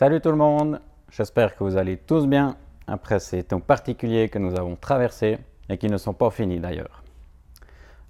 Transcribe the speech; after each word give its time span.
Salut 0.00 0.22
tout 0.22 0.30
le 0.30 0.36
monde, 0.36 0.80
j'espère 1.10 1.54
que 1.54 1.62
vous 1.62 1.76
allez 1.76 1.98
tous 1.98 2.26
bien 2.26 2.56
après 2.86 3.20
ces 3.20 3.42
temps 3.42 3.60
particuliers 3.60 4.30
que 4.30 4.38
nous 4.38 4.58
avons 4.58 4.74
traversés 4.74 5.36
et 5.68 5.76
qui 5.76 5.88
ne 5.88 5.98
sont 5.98 6.14
pas 6.14 6.30
finis 6.30 6.58
d'ailleurs. 6.58 7.02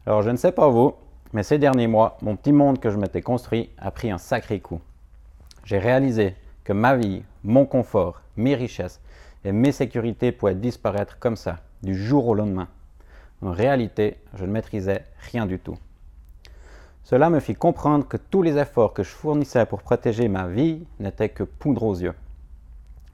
Alors 0.07 0.23
je 0.23 0.31
ne 0.31 0.37
sais 0.37 0.53
pas 0.53 0.69
vous, 0.69 0.95
mais 1.33 1.43
ces 1.43 1.59
derniers 1.59 1.89
mois, 1.89 2.17
mon 2.23 2.37
petit 2.37 2.53
monde 2.53 2.79
que 2.79 2.91
je 2.91 2.97
m'étais 2.97 3.23
construit 3.23 3.71
a 3.77 3.91
pris 3.91 4.09
un 4.09 4.19
sacré 4.19 4.61
coup. 4.61 4.81
J'ai 5.65 5.81
réalisé 5.81 6.37
que 6.63 6.73
ma 6.73 6.95
vie, 6.95 7.25
mon 7.43 7.67
confort, 7.67 8.23
mes 8.37 8.55
richesses 8.55 9.01
et 9.45 9.51
mes 9.51 9.73
sécurités 9.73 10.31
pouvaient 10.31 10.55
disparaître 10.55 11.19
comme 11.19 11.35
ça, 11.35 11.57
du 11.83 11.97
jour 11.97 12.29
au 12.29 12.37
lendemain. 12.37 12.69
En 13.43 13.51
réalité, 13.51 14.19
je 14.35 14.45
ne 14.45 14.53
maîtrisais 14.53 15.07
rien 15.33 15.45
du 15.45 15.59
tout. 15.59 15.77
Cela 17.03 17.31
me 17.31 17.41
fit 17.41 17.55
comprendre 17.55 18.07
que 18.07 18.17
tous 18.17 18.43
les 18.43 18.57
efforts 18.57 18.93
que 18.93 19.03
je 19.03 19.11
fournissais 19.11 19.67
pour 19.67 19.83
protéger 19.83 20.29
ma 20.29 20.47
vie 20.47 20.87
n'étaient 20.99 21.29
que 21.29 21.43
poudre 21.43 21.83
aux 21.83 21.95
yeux. 21.97 22.15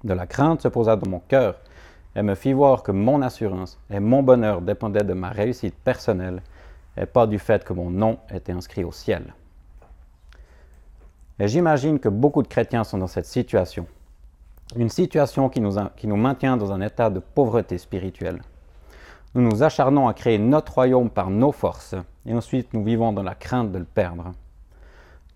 De 0.05 0.13
la 0.13 0.27
crainte 0.27 0.63
se 0.63 0.69
posa 0.69 0.97
dans 0.97 1.11
mon 1.11 1.21
cœur 1.21 1.57
et 2.15 2.23
me 2.23 2.35
fit 2.35 2.53
voir 2.53 2.83
que 2.83 2.93
mon 2.93 3.23
assurance 3.23 3.79
et 3.91 4.01
mon 4.01 4.23
bonheur 4.23 4.61
dépendaient 4.61 5.05
de 5.05 5.15
ma 5.15 5.31
réussite 5.31 5.75
personnelle 5.75 6.43
et 6.97 7.07
pas 7.07 7.27
du 7.27 7.39
fait 7.39 7.65
que 7.65 7.73
mon 7.73 7.91
nom 7.91 8.19
était 8.31 8.53
inscrit 8.53 8.85
au 8.85 8.93
ciel. 8.93 9.35
Et 11.39 11.49
j'imagine 11.49 11.99
que 11.99 12.09
beaucoup 12.09 12.43
de 12.43 12.49
chrétiens 12.49 12.85
sont 12.85 12.99
dans 12.99 13.07
cette 13.07 13.27
situation. 13.27 13.87
Une 14.75 14.89
situation 14.89 15.49
qui 15.49 15.61
nous, 15.61 15.77
qui 15.97 16.07
nous 16.07 16.17
maintient 16.17 16.57
dans 16.57 16.73
un 16.73 16.81
état 16.81 17.11
de 17.11 17.21
pauvreté 17.21 17.79
spirituelle. 17.79 18.41
Nous 19.35 19.43
nous 19.43 19.63
acharnons 19.63 20.09
à 20.09 20.15
créer 20.15 20.39
notre 20.39 20.75
royaume 20.75 21.11
par 21.11 21.29
nos 21.29 21.53
forces 21.53 21.95
et 22.27 22.35
ensuite 22.35 22.75
nous 22.75 22.83
vivons 22.83 23.13
dans 23.13 23.23
la 23.23 23.35
crainte 23.35 23.73
de 23.73 23.79
le 23.79 23.85
perdre. 23.85 24.33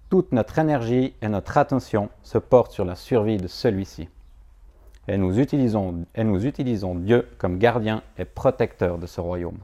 Toute 0.08 0.32
notre 0.32 0.58
énergie 0.58 1.14
et 1.22 1.28
notre 1.28 1.56
attention 1.56 2.08
se 2.22 2.38
portent 2.38 2.72
sur 2.72 2.84
la 2.84 2.96
survie 2.96 3.36
de 3.36 3.46
celui-ci. 3.46 4.08
Et 5.08 5.16
nous 5.16 5.38
utilisons, 5.38 6.04
Dieu 6.96 7.28
comme 7.38 7.58
gardien 7.58 8.02
et 8.18 8.24
protecteur 8.24 8.98
de 8.98 9.06
ce 9.06 9.20
royaume. 9.20 9.58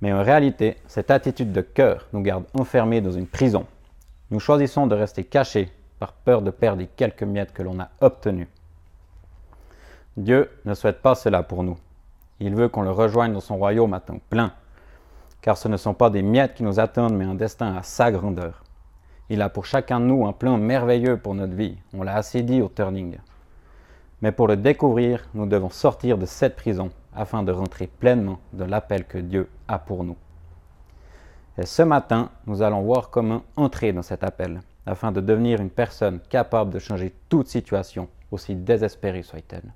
Mais 0.00 0.12
en 0.12 0.22
réalité, 0.22 0.78
cette 0.86 1.10
attitude 1.10 1.52
de 1.52 1.60
cœur 1.60 2.06
nous 2.12 2.22
garde 2.22 2.44
enfermés 2.54 3.00
dans 3.00 3.12
une 3.12 3.26
prison. 3.26 3.66
Nous 4.30 4.40
choisissons 4.40 4.86
de 4.86 4.94
rester 4.94 5.24
cachés 5.24 5.70
par 5.98 6.12
peur 6.12 6.42
de 6.42 6.50
perdre 6.50 6.80
les 6.80 6.88
quelques 6.88 7.22
miettes 7.22 7.52
que 7.52 7.62
l'on 7.62 7.78
a 7.78 7.90
obtenues. 8.00 8.48
Dieu 10.16 10.50
ne 10.64 10.74
souhaite 10.74 11.00
pas 11.00 11.14
cela 11.14 11.42
pour 11.42 11.62
nous. 11.62 11.78
Il 12.40 12.54
veut 12.54 12.68
qu'on 12.68 12.82
le 12.82 12.90
rejoigne 12.90 13.32
dans 13.32 13.40
son 13.40 13.56
royaume 13.56 13.94
à 13.94 14.00
temps 14.00 14.20
plein, 14.28 14.52
car 15.42 15.58
ce 15.58 15.68
ne 15.68 15.76
sont 15.76 15.92
pas 15.92 16.08
des 16.08 16.22
miettes 16.22 16.54
qui 16.54 16.62
nous 16.62 16.80
attendent, 16.80 17.14
mais 17.14 17.24
un 17.24 17.34
destin 17.34 17.76
à 17.76 17.82
sa 17.82 18.10
grandeur. 18.10 18.62
Il 19.28 19.42
a 19.42 19.48
pour 19.48 19.66
chacun 19.66 20.00
de 20.00 20.06
nous 20.06 20.26
un 20.26 20.32
plan 20.32 20.56
merveilleux 20.56 21.16
pour 21.16 21.34
notre 21.34 21.54
vie. 21.54 21.76
On 21.92 22.02
l'a 22.02 22.16
assez 22.16 22.42
dit 22.42 22.62
au 22.62 22.68
turning. 22.68 23.18
Mais 24.22 24.30
pour 24.30 24.46
le 24.46 24.56
découvrir, 24.56 25.28
nous 25.34 25.46
devons 25.46 25.70
sortir 25.70 26.16
de 26.16 26.26
cette 26.26 26.54
prison 26.54 26.90
afin 27.14 27.42
de 27.42 27.50
rentrer 27.50 27.88
pleinement 27.88 28.38
de 28.52 28.64
l'appel 28.64 29.04
que 29.04 29.18
Dieu 29.18 29.48
a 29.66 29.78
pour 29.78 30.04
nous. 30.04 30.16
Et 31.58 31.66
ce 31.66 31.82
matin, 31.82 32.30
nous 32.46 32.62
allons 32.62 32.82
voir 32.82 33.10
comment 33.10 33.42
entrer 33.56 33.92
dans 33.92 34.02
cet 34.02 34.24
appel, 34.24 34.62
afin 34.86 35.12
de 35.12 35.20
devenir 35.20 35.60
une 35.60 35.70
personne 35.70 36.20
capable 36.30 36.70
de 36.70 36.78
changer 36.78 37.12
toute 37.28 37.48
situation, 37.48 38.08
aussi 38.30 38.54
désespérée 38.54 39.22
soit-elle. 39.22 39.72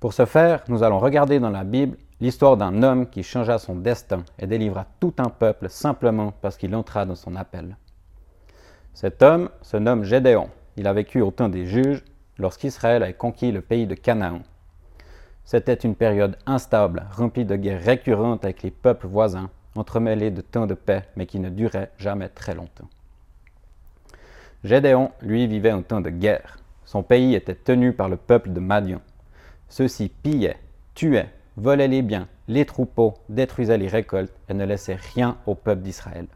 Pour 0.00 0.14
ce 0.14 0.24
faire, 0.24 0.64
nous 0.68 0.82
allons 0.82 0.98
regarder 0.98 1.38
dans 1.38 1.50
la 1.50 1.64
Bible 1.64 1.96
l'histoire 2.20 2.56
d'un 2.56 2.82
homme 2.82 3.08
qui 3.08 3.22
changea 3.22 3.58
son 3.58 3.76
destin 3.76 4.24
et 4.38 4.46
délivra 4.46 4.86
tout 5.00 5.14
un 5.18 5.30
peuple 5.30 5.68
simplement 5.68 6.32
parce 6.40 6.56
qu'il 6.56 6.74
entra 6.74 7.06
dans 7.06 7.14
son 7.14 7.36
appel. 7.36 7.76
Cet 8.94 9.22
homme 9.22 9.50
se 9.62 9.76
nomme 9.76 10.04
Gédéon. 10.04 10.50
Il 10.76 10.86
a 10.86 10.92
vécu 10.92 11.20
au 11.20 11.30
temps 11.30 11.48
des 11.48 11.66
juges 11.66 12.04
lorsqu'Israël 12.38 13.02
a 13.02 13.12
conquis 13.12 13.52
le 13.52 13.60
pays 13.60 13.86
de 13.86 13.94
Canaan. 13.94 14.40
C'était 15.44 15.74
une 15.74 15.94
période 15.94 16.36
instable, 16.46 17.06
remplie 17.10 17.44
de 17.44 17.56
guerres 17.56 17.82
récurrentes 17.82 18.44
avec 18.44 18.62
les 18.62 18.70
peuples 18.70 19.06
voisins, 19.06 19.50
entremêlées 19.74 20.30
de 20.30 20.42
temps 20.42 20.66
de 20.66 20.74
paix, 20.74 21.04
mais 21.16 21.26
qui 21.26 21.40
ne 21.40 21.48
duraient 21.48 21.90
jamais 21.98 22.28
très 22.28 22.54
longtemps. 22.54 22.88
Gédéon, 24.62 25.10
lui, 25.22 25.46
vivait 25.46 25.70
un 25.70 25.82
temps 25.82 26.00
de 26.00 26.10
guerre. 26.10 26.58
Son 26.84 27.02
pays 27.02 27.34
était 27.34 27.54
tenu 27.54 27.92
par 27.92 28.08
le 28.08 28.16
peuple 28.16 28.52
de 28.52 28.60
Madian. 28.60 29.00
Ceux-ci 29.68 30.08
pillaient, 30.08 30.58
tuaient, 30.94 31.30
volaient 31.56 31.88
les 31.88 32.02
biens, 32.02 32.28
les 32.48 32.64
troupeaux, 32.64 33.14
détruisaient 33.28 33.78
les 33.78 33.88
récoltes 33.88 34.32
et 34.48 34.54
ne 34.54 34.64
laissaient 34.64 34.98
rien 35.14 35.36
au 35.46 35.54
peuple 35.54 35.82
d'Israël. 35.82 36.26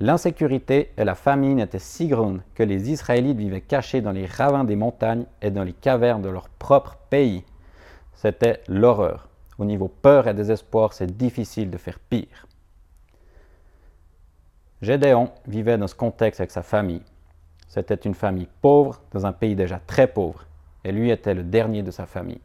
L'insécurité 0.00 0.92
et 0.96 1.04
la 1.04 1.16
famine 1.16 1.58
étaient 1.58 1.80
si 1.80 2.06
grandes 2.06 2.42
que 2.54 2.62
les 2.62 2.90
Israélites 2.90 3.36
vivaient 3.36 3.60
cachés 3.60 4.00
dans 4.00 4.12
les 4.12 4.26
ravins 4.26 4.64
des 4.64 4.76
montagnes 4.76 5.26
et 5.42 5.50
dans 5.50 5.64
les 5.64 5.72
cavernes 5.72 6.22
de 6.22 6.28
leur 6.28 6.48
propre 6.48 6.98
pays. 7.10 7.44
C'était 8.14 8.62
l'horreur. 8.68 9.28
Au 9.58 9.64
niveau 9.64 9.88
peur 9.88 10.28
et 10.28 10.34
désespoir, 10.34 10.92
c'est 10.92 11.16
difficile 11.16 11.70
de 11.70 11.78
faire 11.78 11.98
pire. 11.98 12.46
Gédéon 14.82 15.30
vivait 15.48 15.78
dans 15.78 15.88
ce 15.88 15.96
contexte 15.96 16.40
avec 16.40 16.52
sa 16.52 16.62
famille. 16.62 17.02
C'était 17.66 17.96
une 17.96 18.14
famille 18.14 18.48
pauvre 18.62 19.02
dans 19.10 19.26
un 19.26 19.32
pays 19.32 19.56
déjà 19.56 19.80
très 19.84 20.06
pauvre, 20.06 20.46
et 20.84 20.92
lui 20.92 21.10
était 21.10 21.34
le 21.34 21.42
dernier 21.42 21.82
de 21.82 21.90
sa 21.90 22.06
famille. 22.06 22.40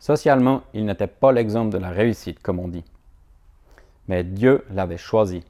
Socialement, 0.00 0.62
il 0.74 0.84
n'était 0.84 1.06
pas 1.06 1.30
l'exemple 1.30 1.70
de 1.72 1.78
la 1.78 1.90
réussite, 1.90 2.42
comme 2.42 2.58
on 2.58 2.68
dit. 2.68 2.84
Mais 4.08 4.24
Dieu 4.24 4.64
l'avait 4.72 4.96
choisi 4.96 5.44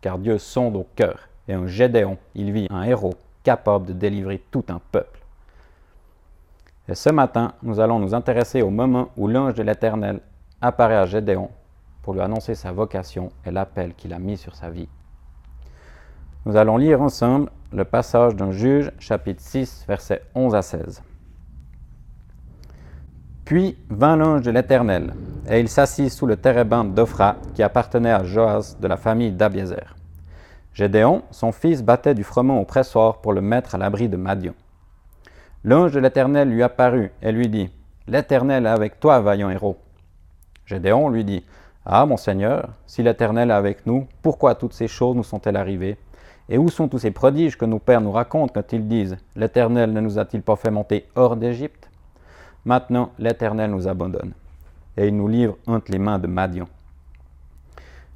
car 0.00 0.18
Dieu 0.18 0.38
sonde 0.38 0.76
au 0.76 0.86
cœur, 0.96 1.28
et 1.48 1.54
un 1.54 1.66
Gédéon, 1.66 2.16
il 2.34 2.52
vit 2.52 2.66
un 2.70 2.82
héros 2.82 3.14
capable 3.42 3.86
de 3.86 3.92
délivrer 3.92 4.42
tout 4.50 4.64
un 4.68 4.80
peuple. 4.92 5.20
Et 6.88 6.94
ce 6.94 7.10
matin, 7.10 7.52
nous 7.62 7.80
allons 7.80 7.98
nous 7.98 8.14
intéresser 8.14 8.62
au 8.62 8.70
moment 8.70 9.10
où 9.16 9.28
l'ange 9.28 9.54
de 9.54 9.62
l'Éternel 9.62 10.20
apparaît 10.60 10.96
à 10.96 11.06
Gédéon 11.06 11.50
pour 12.02 12.14
lui 12.14 12.20
annoncer 12.20 12.54
sa 12.54 12.72
vocation 12.72 13.30
et 13.44 13.50
l'appel 13.50 13.94
qu'il 13.94 14.12
a 14.12 14.18
mis 14.18 14.36
sur 14.36 14.54
sa 14.54 14.70
vie. 14.70 14.88
Nous 16.46 16.56
allons 16.56 16.78
lire 16.78 17.02
ensemble 17.02 17.50
le 17.72 17.84
passage 17.84 18.34
d'un 18.34 18.50
juge, 18.50 18.90
chapitre 18.98 19.42
6, 19.42 19.84
versets 19.86 20.22
11 20.34 20.54
à 20.54 20.62
16. 20.62 21.02
Puis 23.50 23.76
vint 23.88 24.14
l'ange 24.14 24.42
de 24.42 24.52
l'Éternel, 24.52 25.12
et 25.50 25.58
il 25.58 25.68
s'assit 25.68 26.08
sous 26.08 26.24
le 26.24 26.36
térébinthe 26.36 26.94
d'Ophra, 26.94 27.34
qui 27.52 27.64
appartenait 27.64 28.12
à 28.12 28.22
Joas 28.22 28.76
de 28.80 28.86
la 28.86 28.96
famille 28.96 29.32
d'Abiézer. 29.32 29.96
Gédéon, 30.72 31.22
son 31.32 31.50
fils, 31.50 31.82
battait 31.82 32.14
du 32.14 32.22
froment 32.22 32.60
au 32.60 32.64
pressoir 32.64 33.20
pour 33.20 33.32
le 33.32 33.40
mettre 33.40 33.74
à 33.74 33.78
l'abri 33.78 34.08
de 34.08 34.16
Madian. 34.16 34.52
L'ange 35.64 35.90
de 35.90 35.98
l'Éternel 35.98 36.48
lui 36.48 36.62
apparut 36.62 37.10
et 37.22 37.32
lui 37.32 37.48
dit 37.48 37.70
L'Éternel 38.06 38.66
est 38.66 38.68
avec 38.68 39.00
toi, 39.00 39.18
vaillant 39.18 39.50
héros. 39.50 39.78
Gédéon 40.64 41.08
lui 41.08 41.24
dit 41.24 41.44
Ah, 41.84 42.06
mon 42.06 42.16
Seigneur, 42.16 42.68
si 42.86 43.02
l'Éternel 43.02 43.50
est 43.50 43.54
avec 43.54 43.84
nous, 43.84 44.06
pourquoi 44.22 44.54
toutes 44.54 44.74
ces 44.74 44.86
choses 44.86 45.16
nous 45.16 45.24
sont-elles 45.24 45.56
arrivées? 45.56 45.96
Et 46.48 46.56
où 46.56 46.68
sont 46.68 46.86
tous 46.86 46.98
ces 46.98 47.10
prodiges 47.10 47.58
que 47.58 47.64
nos 47.64 47.80
pères 47.80 48.00
nous 48.00 48.12
racontent 48.12 48.52
quand 48.54 48.72
ils 48.72 48.86
disent 48.86 49.16
L'Éternel 49.34 49.92
ne 49.92 50.00
nous 50.00 50.20
a-t-il 50.20 50.42
pas 50.44 50.54
fait 50.54 50.70
monter 50.70 51.08
hors 51.16 51.34
d'Égypte 51.34 51.89
Maintenant, 52.64 53.12
l'Éternel 53.18 53.70
nous 53.70 53.88
abandonne, 53.88 54.32
et 54.96 55.08
il 55.08 55.16
nous 55.16 55.28
livre 55.28 55.56
entre 55.66 55.90
les 55.90 55.98
mains 55.98 56.18
de 56.18 56.26
Madian. 56.26 56.68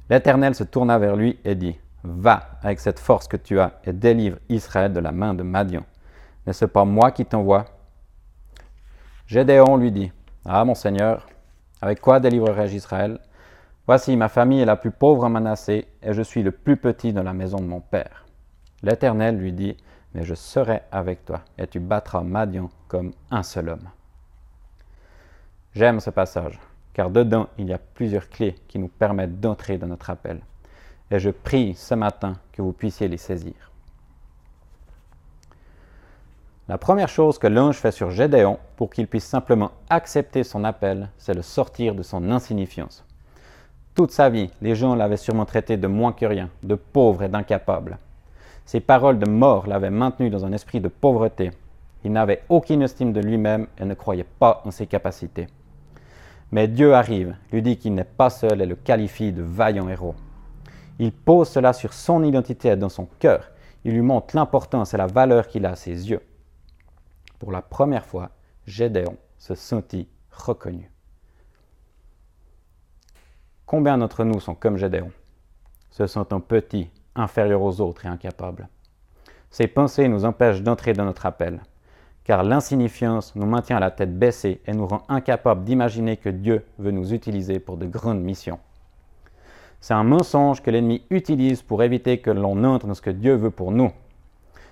L'Éternel 0.09 0.53
se 0.53 0.63
tourna 0.63 0.99
vers 0.99 1.15
lui 1.15 1.39
et 1.43 1.55
dit, 1.55 1.75
Va 2.03 2.49
avec 2.61 2.79
cette 2.79 2.99
force 2.99 3.27
que 3.27 3.37
tu 3.37 3.59
as 3.59 3.79
et 3.83 3.93
délivre 3.93 4.37
Israël 4.49 4.93
de 4.93 4.99
la 4.99 5.11
main 5.11 5.33
de 5.33 5.41
Madian. 5.41 5.83
N'est-ce 6.45 6.65
pas 6.65 6.85
moi 6.85 7.09
qui 7.11 7.25
t'envoie? 7.25 7.65
Gédéon 9.25 9.77
lui 9.77 9.91
dit, 9.91 10.11
Ah 10.45 10.63
mon 10.63 10.75
Seigneur, 10.75 11.25
avec 11.81 11.99
quoi 11.99 12.19
délivrerai-je 12.19 12.75
Israël? 12.75 13.19
Voici, 13.87 14.15
ma 14.15 14.29
famille 14.29 14.61
est 14.61 14.65
la 14.65 14.75
plus 14.75 14.91
pauvre 14.91 15.23
en 15.23 15.29
Manassé, 15.29 15.87
et 16.03 16.13
je 16.13 16.21
suis 16.21 16.43
le 16.43 16.51
plus 16.51 16.77
petit 16.77 17.13
dans 17.13 17.23
la 17.23 17.33
maison 17.33 17.57
de 17.57 17.65
mon 17.65 17.81
père. 17.81 18.25
L'Éternel 18.83 19.37
lui 19.37 19.53
dit, 19.53 19.75
Mais 20.13 20.23
je 20.23 20.35
serai 20.35 20.81
avec 20.91 21.25
toi, 21.25 21.41
et 21.57 21.65
tu 21.65 21.79
battras 21.79 22.21
Madian 22.21 22.69
comme 22.87 23.11
un 23.31 23.43
seul 23.43 23.69
homme. 23.69 23.89
J'aime 25.75 25.99
ce 25.99 26.09
passage, 26.09 26.57
car 26.93 27.09
dedans 27.09 27.47
il 27.57 27.67
y 27.67 27.73
a 27.73 27.77
plusieurs 27.77 28.29
clés 28.29 28.55
qui 28.69 28.79
nous 28.79 28.87
permettent 28.87 29.41
d'entrer 29.41 29.77
dans 29.77 29.87
notre 29.87 30.09
appel. 30.09 30.39
Et 31.11 31.19
je 31.19 31.29
prie 31.29 31.75
ce 31.75 31.93
matin 31.95 32.37
que 32.53 32.61
vous 32.61 32.71
puissiez 32.71 33.09
les 33.09 33.17
saisir. 33.17 33.53
La 36.69 36.77
première 36.77 37.09
chose 37.09 37.37
que 37.37 37.47
l'ange 37.47 37.75
fait 37.75 37.91
sur 37.91 38.09
Gédéon 38.09 38.57
pour 38.77 38.89
qu'il 38.89 39.07
puisse 39.07 39.25
simplement 39.25 39.71
accepter 39.89 40.45
son 40.45 40.63
appel, 40.63 41.09
c'est 41.17 41.33
le 41.33 41.41
sortir 41.41 41.93
de 41.93 42.03
son 42.03 42.31
insignifiance. 42.31 43.03
Toute 43.95 44.11
sa 44.11 44.29
vie, 44.29 44.49
les 44.61 44.75
gens 44.75 44.95
l'avaient 44.95 45.17
sûrement 45.17 45.45
traité 45.45 45.75
de 45.75 45.87
moins 45.87 46.13
que 46.13 46.25
rien, 46.25 46.49
de 46.63 46.75
pauvre 46.75 47.23
et 47.23 47.29
d'incapable. 47.29 47.97
Ses 48.65 48.79
paroles 48.79 49.19
de 49.19 49.29
mort 49.29 49.67
l'avaient 49.67 49.89
maintenu 49.89 50.29
dans 50.29 50.45
un 50.45 50.53
esprit 50.53 50.79
de 50.79 50.87
pauvreté. 50.87 51.51
Il 52.05 52.13
n'avait 52.13 52.43
aucune 52.47 52.81
estime 52.81 53.11
de 53.11 53.19
lui-même 53.19 53.67
et 53.77 53.83
ne 53.83 53.93
croyait 53.93 54.25
pas 54.39 54.61
en 54.63 54.71
ses 54.71 54.87
capacités. 54.87 55.47
Mais 56.51 56.67
Dieu 56.67 56.93
arrive, 56.93 57.35
lui 57.51 57.61
dit 57.61 57.77
qu'il 57.77 57.95
n'est 57.95 58.03
pas 58.03 58.29
seul 58.29 58.61
et 58.61 58.65
le 58.65 58.75
qualifie 58.75 59.31
de 59.31 59.41
vaillant 59.41 59.89
héros. 59.89 60.15
Il 60.99 61.11
pose 61.11 61.49
cela 61.49 61.73
sur 61.73 61.93
son 61.93 62.23
identité 62.23 62.69
et 62.69 62.75
dans 62.75 62.89
son 62.89 63.07
cœur. 63.19 63.51
il 63.83 63.93
lui 63.93 64.01
montre 64.01 64.35
l'importance 64.35 64.93
et 64.93 64.97
la 64.97 65.07
valeur 65.07 65.47
qu'il 65.47 65.65
a 65.65 65.71
à 65.71 65.75
ses 65.75 66.09
yeux. 66.09 66.21
Pour 67.39 67.51
la 67.51 67.61
première 67.61 68.05
fois, 68.05 68.31
Gédéon 68.65 69.17
se 69.37 69.53
sentit 69.53 70.07
reconnu. 70.31 70.89
Combien 73.65 73.97
d'entre 73.97 74.23
nous 74.23 74.39
sont 74.39 74.55
comme 74.55 74.77
Gédéon, 74.77 75.11
se 75.91 76.07
sentant 76.07 76.39
petits, 76.39 76.89
inférieurs 77.15 77.61
aux 77.61 77.81
autres 77.81 78.05
et 78.05 78.09
incapables? 78.09 78.69
Ces 79.51 79.67
pensées 79.67 80.07
nous 80.07 80.25
empêchent 80.25 80.61
d'entrer 80.61 80.93
dans 80.93 81.05
notre 81.05 81.25
appel, 81.25 81.61
car 82.25 82.43
l'insignifiance 82.43 83.35
nous 83.35 83.45
maintient 83.45 83.79
la 83.79 83.91
tête 83.91 84.17
baissée 84.17 84.59
et 84.65 84.73
nous 84.73 84.87
rend 84.87 85.03
incapables 85.07 85.63
d'imaginer 85.63 86.17
que 86.17 86.29
Dieu 86.29 86.65
veut 86.79 86.91
nous 86.91 87.13
utiliser 87.13 87.59
pour 87.59 87.77
de 87.77 87.85
grandes 87.85 88.21
missions. 88.21 88.59
C'est 89.79 89.93
un 89.93 90.03
mensonge 90.03 90.63
que 90.63 90.71
l'ennemi 90.71 91.03
utilise 91.11 91.61
pour 91.61 91.83
éviter 91.83 92.17
que 92.17 92.31
l'on 92.31 92.63
entre 92.63 92.87
dans 92.87 92.95
ce 92.95 93.01
que 93.03 93.11
Dieu 93.11 93.35
veut 93.35 93.51
pour 93.51 93.71
nous. 93.71 93.91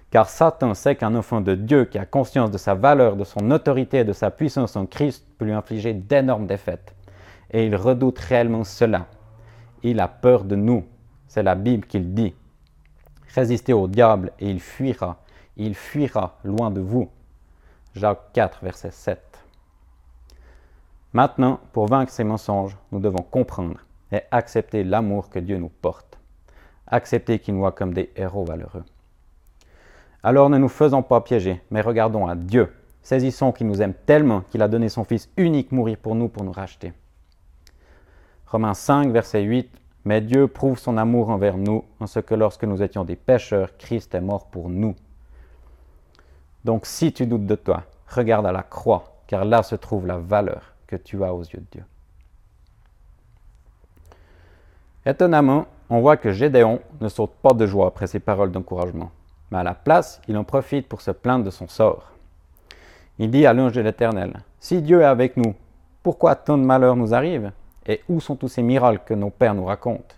Car 0.09 0.27
Satan 0.27 0.73
sait 0.73 0.95
qu'un 0.95 1.13
enfant 1.13 1.41
de 1.41 1.53
Dieu 1.53 1.85
qui 1.85 1.99
a 1.99 2.05
conscience 2.05 2.49
de 2.49 2.57
sa 2.57 2.73
valeur, 2.73 3.15
de 3.15 3.23
son 3.23 3.51
autorité 3.51 3.99
et 3.99 4.03
de 4.03 4.13
sa 4.13 4.31
puissance 4.31 4.75
en 4.75 4.87
Christ 4.87 5.25
peut 5.37 5.45
lui 5.45 5.53
infliger 5.53 5.93
d'énormes 5.93 6.47
défaites. 6.47 6.95
Et 7.51 7.67
il 7.67 7.75
redoute 7.75 8.17
réellement 8.17 8.63
cela. 8.63 9.05
Il 9.83 9.99
a 9.99 10.07
peur 10.07 10.43
de 10.43 10.55
nous. 10.55 10.85
C'est 11.27 11.43
la 11.43 11.55
Bible 11.55 11.85
qui 11.85 11.99
le 11.99 12.05
dit. 12.05 12.33
Résistez 13.35 13.73
au 13.73 13.87
diable 13.87 14.31
et 14.39 14.49
il 14.49 14.59
fuira. 14.59 15.17
Il 15.57 15.75
fuira 15.75 16.39
loin 16.43 16.71
de 16.71 16.81
vous. 16.81 17.09
Jacques 17.95 18.31
4, 18.33 18.63
verset 18.63 18.89
7. 18.89 19.19
Maintenant, 21.13 21.59
pour 21.73 21.85
vaincre 21.85 22.11
ces 22.11 22.23
mensonges, 22.23 22.75
nous 22.91 22.99
devons 22.99 23.21
comprendre 23.21 23.85
et 24.11 24.21
accepter 24.31 24.83
l'amour 24.83 25.29
que 25.29 25.37
Dieu 25.37 25.57
nous 25.57 25.69
porte. 25.69 26.17
Accepter 26.87 27.37
qu'il 27.37 27.53
nous 27.53 27.59
voit 27.59 27.71
comme 27.71 27.93
des 27.93 28.11
héros 28.15 28.45
valeureux. 28.45 28.83
Alors 30.23 30.49
ne 30.49 30.57
nous 30.57 30.69
faisons 30.69 31.03
pas 31.03 31.21
piéger, 31.21 31.61
mais 31.69 31.81
regardons 31.81 32.25
à 32.25 32.35
Dieu. 32.35 32.73
Saisissons 33.03 33.51
qu'il 33.51 33.67
nous 33.67 33.81
aime 33.81 33.93
tellement 33.93 34.41
qu'il 34.41 34.63
a 34.63 34.67
donné 34.67 34.89
son 34.89 35.03
Fils 35.03 35.29
unique 35.37 35.71
mourir 35.71 35.97
pour 35.97 36.15
nous 36.15 36.29
pour 36.29 36.43
nous 36.43 36.51
racheter. 36.51 36.93
Romains 38.47 38.73
5, 38.73 39.11
verset 39.11 39.43
8. 39.43 39.69
Mais 40.05 40.19
Dieu 40.19 40.47
prouve 40.47 40.79
son 40.79 40.97
amour 40.97 41.29
envers 41.29 41.57
nous 41.57 41.85
en 41.99 42.07
ce 42.07 42.19
que 42.19 42.33
lorsque 42.33 42.63
nous 42.63 42.81
étions 42.81 43.05
des 43.05 43.15
pécheurs, 43.15 43.77
Christ 43.77 44.15
est 44.15 44.21
mort 44.21 44.47
pour 44.47 44.69
nous. 44.69 44.95
Donc 46.65 46.85
si 46.85 47.11
tu 47.11 47.25
doutes 47.25 47.45
de 47.45 47.55
toi, 47.55 47.83
regarde 48.07 48.45
à 48.45 48.51
la 48.51 48.63
croix, 48.63 49.15
car 49.27 49.45
là 49.45 49.63
se 49.63 49.75
trouve 49.75 50.07
la 50.07 50.17
valeur 50.17 50.73
que 50.87 50.95
tu 50.95 51.23
as 51.23 51.33
aux 51.33 51.43
yeux 51.43 51.59
de 51.59 51.65
Dieu. 51.71 51.83
Étonnamment, 55.05 55.65
on 55.89 55.99
voit 55.99 56.17
que 56.17 56.31
Gédéon 56.31 56.79
ne 57.01 57.09
saute 57.09 57.33
pas 57.41 57.53
de 57.53 57.65
joie 57.65 57.87
après 57.87 58.07
ces 58.07 58.19
paroles 58.19 58.51
d'encouragement, 58.51 59.11
mais 59.51 59.57
à 59.57 59.63
la 59.63 59.73
place, 59.73 60.21
il 60.27 60.37
en 60.37 60.45
profite 60.45 60.87
pour 60.87 61.01
se 61.01 61.11
plaindre 61.11 61.43
de 61.43 61.49
son 61.49 61.67
sort. 61.67 62.11
Il 63.19 63.29
dit 63.29 63.45
à 63.45 63.53
l'ange 63.53 63.73
de 63.73 63.81
l'Éternel, 63.81 64.41
Si 64.59 64.81
Dieu 64.81 65.01
est 65.01 65.05
avec 65.05 65.35
nous, 65.35 65.55
pourquoi 66.01 66.35
tant 66.35 66.57
de 66.57 66.63
malheurs 66.63 66.95
nous 66.95 67.13
arrivent? 67.13 67.51
Et 67.85 68.01
où 68.07 68.21
sont 68.21 68.35
tous 68.35 68.47
ces 68.47 68.61
miracles 68.61 69.01
que 69.05 69.13
nos 69.13 69.29
pères 69.29 69.55
nous 69.55 69.65
racontent? 69.65 70.15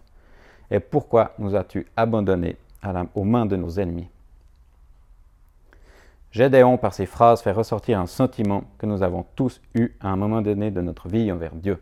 Et 0.69 0.79
pourquoi 0.79 1.33
nous 1.39 1.55
as-tu 1.55 1.87
abandonnés 1.97 2.57
aux 3.15 3.23
mains 3.23 3.45
de 3.45 3.55
nos 3.55 3.79
ennemis? 3.79 4.07
Gédéon, 6.35 6.77
par 6.77 6.93
ses 6.93 7.05
phrases, 7.05 7.41
fait 7.41 7.53
ressortir 7.53 7.97
un 7.97 8.07
sentiment 8.07 8.65
que 8.77 8.85
nous 8.85 9.03
avons 9.03 9.25
tous 9.37 9.61
eu 9.73 9.95
à 10.01 10.09
un 10.09 10.17
moment 10.17 10.41
donné 10.41 10.69
de 10.69 10.81
notre 10.81 11.07
vie 11.07 11.31
envers 11.31 11.55
Dieu. 11.55 11.79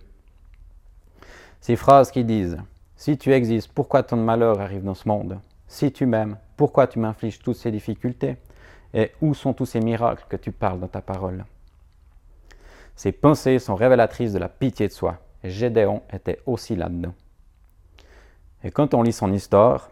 Ces 1.60 1.76
phrases 1.76 2.12
qui 2.12 2.24
disent 2.24 2.60
Si 2.96 3.18
tu 3.18 3.34
existes, 3.34 3.72
pourquoi 3.74 4.04
tant 4.04 4.16
de 4.16 4.22
malheurs 4.22 4.62
arrivent 4.62 4.84
dans 4.84 4.94
ce 4.94 5.08
monde? 5.08 5.40
Si 5.68 5.92
tu 5.92 6.06
m'aimes, 6.06 6.38
pourquoi 6.56 6.86
tu 6.86 7.00
m'infliges 7.00 7.40
toutes 7.40 7.56
ces 7.56 7.72
difficultés? 7.72 8.38
Et 8.94 9.10
où 9.22 9.34
sont 9.34 9.54
tous 9.54 9.66
ces 9.66 9.80
miracles 9.80 10.26
que 10.30 10.38
tu 10.38 10.52
parles 10.52 10.80
dans 10.80 10.88
ta 10.88 11.02
parole? 11.02 11.46
Ces 12.96 13.12
pensées 13.12 13.58
sont 13.58 13.74
révélatrices 13.74 14.34
de 14.34 14.38
la 14.38 14.50
pitié 14.50 14.88
de 14.88 14.94
soi, 14.94 15.18
Gédéon 15.44 16.04
était 16.14 16.42
aussi 16.46 16.76
là-dedans. 16.76 17.16
Et 18.64 18.70
quand 18.70 18.94
on 18.94 19.02
lit 19.02 19.14
son 19.14 19.34
histoire, 19.34 19.90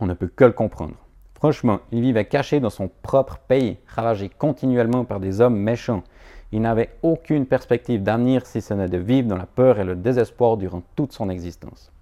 on 0.00 0.06
ne 0.06 0.14
peut 0.14 0.26
que 0.26 0.46
le 0.46 0.52
comprendre. 0.52 0.96
Franchement, 1.38 1.78
il 1.92 2.00
vivait 2.00 2.24
caché 2.24 2.58
dans 2.58 2.68
son 2.68 2.90
propre 3.02 3.38
pays, 3.38 3.78
ravagé 3.86 4.28
continuellement 4.28 5.04
par 5.04 5.20
des 5.20 5.40
hommes 5.40 5.56
méchants. 5.56 6.02
Il 6.50 6.62
n'avait 6.62 6.90
aucune 7.02 7.46
perspective 7.46 8.02
d'avenir 8.02 8.44
si 8.44 8.60
ce 8.60 8.74
n'est 8.74 8.88
de 8.88 8.98
vivre 8.98 9.28
dans 9.28 9.36
la 9.36 9.46
peur 9.46 9.78
et 9.78 9.84
le 9.84 9.94
désespoir 9.94 10.56
durant 10.56 10.82
toute 10.96 11.12
son 11.12 11.30
existence. 11.30 11.92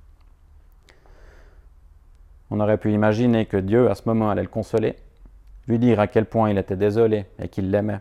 On 2.51 2.61
aurait 2.61 2.79
pu 2.79 2.93
imaginer 2.93 3.45
que 3.45 3.59
Dieu, 3.59 3.91
à 3.91 3.95
ce 3.95 4.05
moment, 4.07 4.31
allait 4.31 4.41
le 4.41 4.49
consoler, 4.49 4.97
lui 5.69 5.79
dire 5.79 6.01
à 6.01 6.07
quel 6.07 6.25
point 6.25 6.49
il 6.49 6.57
était 6.57 6.77
désolé 6.77 7.27
et 7.39 7.49
qu'il 7.49 7.71
l'aimait, 7.71 8.01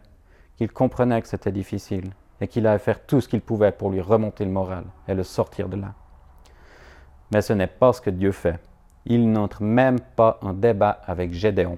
qu'il 0.56 0.72
comprenait 0.72 1.22
que 1.22 1.28
c'était 1.28 1.52
difficile 1.52 2.12
et 2.40 2.48
qu'il 2.48 2.66
allait 2.66 2.80
faire 2.80 3.06
tout 3.06 3.20
ce 3.20 3.28
qu'il 3.28 3.42
pouvait 3.42 3.74
pour 3.74 3.90
lui 3.90 4.00
remonter 4.00 4.46
le 4.46 4.52
moral 4.52 4.86
et 5.10 5.14
le 5.14 5.24
sortir 5.24 5.68
de 5.68 5.76
là. 5.76 5.96
Mais 7.34 7.42
ce 7.42 7.52
n'est 7.52 7.68
pas 7.68 7.92
ce 7.92 8.00
que 8.00 8.10
Dieu 8.10 8.32
fait 8.32 8.58
il 9.06 9.32
n'entre 9.32 9.64
même 9.64 10.00
pas 10.00 10.40
en 10.42 10.54
débat 10.54 11.02
avec 11.06 11.34
Gédéon. 11.34 11.78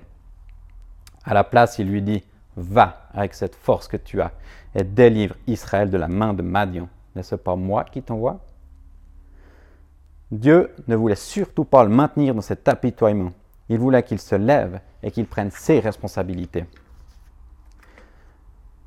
À 1.24 1.34
la 1.34 1.44
place, 1.44 1.80
il 1.80 1.90
lui 1.90 2.02
dit 2.02 2.24
Va 2.56 3.08
avec 3.14 3.34
cette 3.34 3.56
force 3.56 3.88
que 3.88 3.98
tu 3.98 4.22
as 4.22 4.32
et 4.76 4.84
délivre 4.84 5.36
Israël 5.48 5.90
de 5.90 5.98
la 5.98 6.08
main 6.08 6.34
de 6.34 6.42
Madian. 6.42 6.88
N'est-ce 7.16 7.36
pas 7.36 7.56
moi 7.56 7.84
qui 7.84 8.02
t'envoie? 8.02 8.40
Dieu 10.32 10.74
ne 10.88 10.96
voulait 10.96 11.16
surtout 11.16 11.66
pas 11.66 11.84
le 11.84 11.90
maintenir 11.90 12.36
dans 12.36 12.42
cet 12.42 12.68
apitoiement. 12.68 13.32
Il 13.70 13.80
voulait 13.80 14.04
qu'il 14.04 14.20
se 14.20 14.36
lève 14.36 14.80
et 15.04 15.12
qu'il 15.12 15.26
prenne 15.26 15.52
ses 15.52 15.80
responsabilités. 15.80 16.66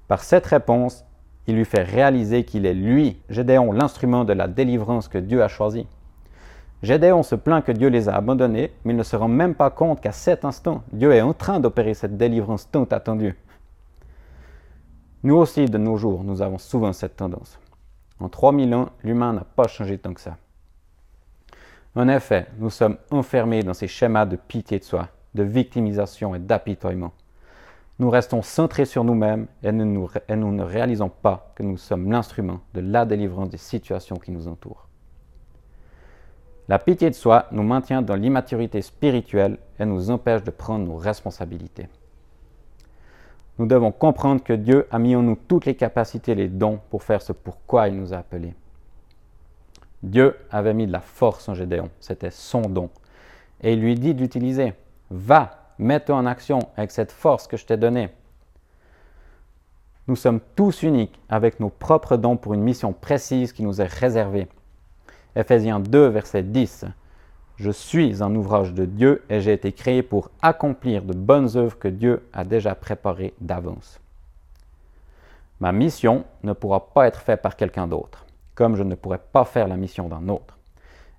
Par 0.07 0.23
cette 0.23 0.47
réponse, 0.47 1.05
il 1.47 1.57
lui 1.57 1.65
fait 1.65 1.83
réaliser 1.83 2.45
qu'il 2.45 2.67
est 2.67 2.75
lui, 2.75 3.19
Gédéon, 3.29 3.73
l'instrument 3.73 4.25
de 4.25 4.33
la 4.33 4.49
délivrance 4.49 5.09
que 5.09 5.19
Dieu 5.19 5.43
a 5.43 5.49
choisi. 5.49 5.87
Gédéon 6.83 7.23
se 7.23 7.35
plaint 7.35 7.63
que 7.65 7.73
Dieu 7.73 7.89
les 7.89 8.09
a 8.09 8.17
abandonnés, 8.17 8.73
mais 8.85 8.95
il 8.95 8.97
ne 8.97 9.03
se 9.03 9.17
rend 9.17 9.29
même 9.29 9.55
pas 9.55 9.71
compte 9.71 10.01
qu'à 10.01 10.13
cet 10.13 10.45
instant, 10.45 10.83
Dieu 10.93 11.13
est 11.13 11.21
en 11.21 11.35
train 11.35 11.61
d'opérer 11.61 11.93
cette 11.95 12.17
délivrance 12.17 12.71
tant 12.71 12.85
attendue. 12.85 13.37
Nous 15.23 15.37
aussi, 15.37 15.67
de 15.67 15.77
nos 15.77 15.99
jours, 15.99 16.25
nous 16.25 16.41
avons 16.41 16.57
souvent 16.57 16.95
cette 16.95 17.17
tendance. 17.17 17.59
En 18.19 18.31
3000 18.31 18.75
ans, 18.75 18.89
l'humain 19.05 19.35
n'a 19.35 19.45
pas 19.45 19.69
changé 19.69 19.99
tant 19.99 20.15
que 20.15 20.21
ça. 20.21 20.39
En 21.95 22.09
effet, 22.09 22.47
nous 22.59 22.71
sommes 22.71 22.97
enfermés 23.11 23.63
dans 23.63 23.75
ces 23.75 23.89
schémas 23.89 24.25
de 24.25 24.37
pitié 24.37 24.79
de 24.79 24.85
soi, 24.85 25.09
de 25.35 25.43
victimisation 25.43 26.35
et 26.35 26.39
d'apitoiement. 26.39 27.13
Nous 27.99 28.09
restons 28.09 28.41
centrés 28.41 28.87
sur 28.87 29.05
nous-mêmes 29.05 29.47
et, 29.63 29.73
nous 29.73 30.09
ne 30.53 30.63
réalisons 30.63 31.11
pas 31.11 31.53
que 31.55 31.63
nous 31.63 31.77
sommes 31.77 32.11
l'instrument 32.11 32.61
de 32.73 32.81
la 32.81 33.05
délivrance 33.05 33.51
des 33.51 33.59
situations 33.59 34.17
qui 34.17 34.31
nous 34.31 34.49
entourent. 34.49 34.90
La 36.71 36.79
pitié 36.79 37.11
de 37.11 37.17
soi 37.17 37.47
nous 37.51 37.65
maintient 37.65 38.01
dans 38.01 38.15
l'immaturité 38.15 38.81
spirituelle 38.81 39.59
et 39.81 39.85
nous 39.85 40.13
empêche 40.13 40.45
de 40.45 40.53
prendre 40.53 40.87
nos 40.87 40.95
responsabilités. 40.95 41.89
Nous 43.59 43.67
devons 43.67 43.91
comprendre 43.91 44.45
que 44.45 44.53
Dieu 44.53 44.87
a 44.93 45.01
mis 45.01 45.17
en 45.17 45.23
nous 45.23 45.35
toutes 45.35 45.65
les 45.67 45.75
capacités 45.75 46.31
et 46.31 46.37
les 46.37 46.49
dons 46.49 46.79
pour 46.89 47.03
faire 47.03 47.23
ce 47.23 47.33
pourquoi 47.33 47.89
il 47.89 47.97
nous 47.97 48.15
a 48.15 48.19
appelés. 48.19 48.55
Dieu 50.05 50.37
avait 50.49 50.73
mis 50.73 50.87
de 50.87 50.93
la 50.93 51.01
force 51.01 51.49
en 51.49 51.55
Gédéon, 51.55 51.91
c'était 51.99 52.31
son 52.31 52.61
don. 52.61 52.89
Et 53.63 53.73
il 53.73 53.81
lui 53.81 53.97
dit 53.97 54.15
de 54.15 54.21
l'utiliser. 54.21 54.75
Va, 55.11 55.73
mets-toi 55.81 56.15
en 56.15 56.25
action 56.25 56.61
avec 56.77 56.93
cette 56.93 57.11
force 57.11 57.49
que 57.49 57.57
je 57.57 57.67
t'ai 57.67 57.79
donnée. 57.79 58.11
Nous 60.07 60.15
sommes 60.15 60.39
tous 60.55 60.85
uniques 60.85 61.19
avec 61.29 61.59
nos 61.59 61.69
propres 61.69 62.17
dons 62.17 62.37
pour 62.37 62.55
une 62.55 62.63
mission 62.63 62.93
précise 62.93 63.53
qui 63.53 63.65
nous 63.65 63.81
est 63.81 63.93
réservée. 63.93 64.47
Ephésiens 65.37 65.81
2, 65.81 66.09
verset 66.09 66.43
10. 66.43 66.87
Je 67.57 67.71
suis 67.71 68.23
un 68.23 68.35
ouvrage 68.35 68.73
de 68.73 68.85
Dieu 68.85 69.23
et 69.29 69.41
j'ai 69.41 69.53
été 69.53 69.73
créé 69.73 70.03
pour 70.03 70.31
accomplir 70.43 71.03
de 71.03 71.13
bonnes 71.13 71.57
œuvres 71.57 71.79
que 71.79 71.89
Dieu 71.89 72.27
a 72.33 72.45
déjà 72.45 72.75
préparées 72.75 73.35
d'avance. 73.41 74.01
Ma 75.61 75.73
mission 75.73 76.25
ne 76.43 76.53
pourra 76.53 76.93
pas 76.93 77.07
être 77.07 77.21
faite 77.21 77.43
par 77.43 77.55
quelqu'un 77.55 77.87
d'autre, 77.87 78.25
comme 78.55 78.77
je 78.77 78.83
ne 78.83 78.95
pourrais 78.95 79.21
pas 79.33 79.45
faire 79.45 79.69
la 79.69 79.77
mission 79.77 80.09
d'un 80.09 80.29
autre. 80.29 80.59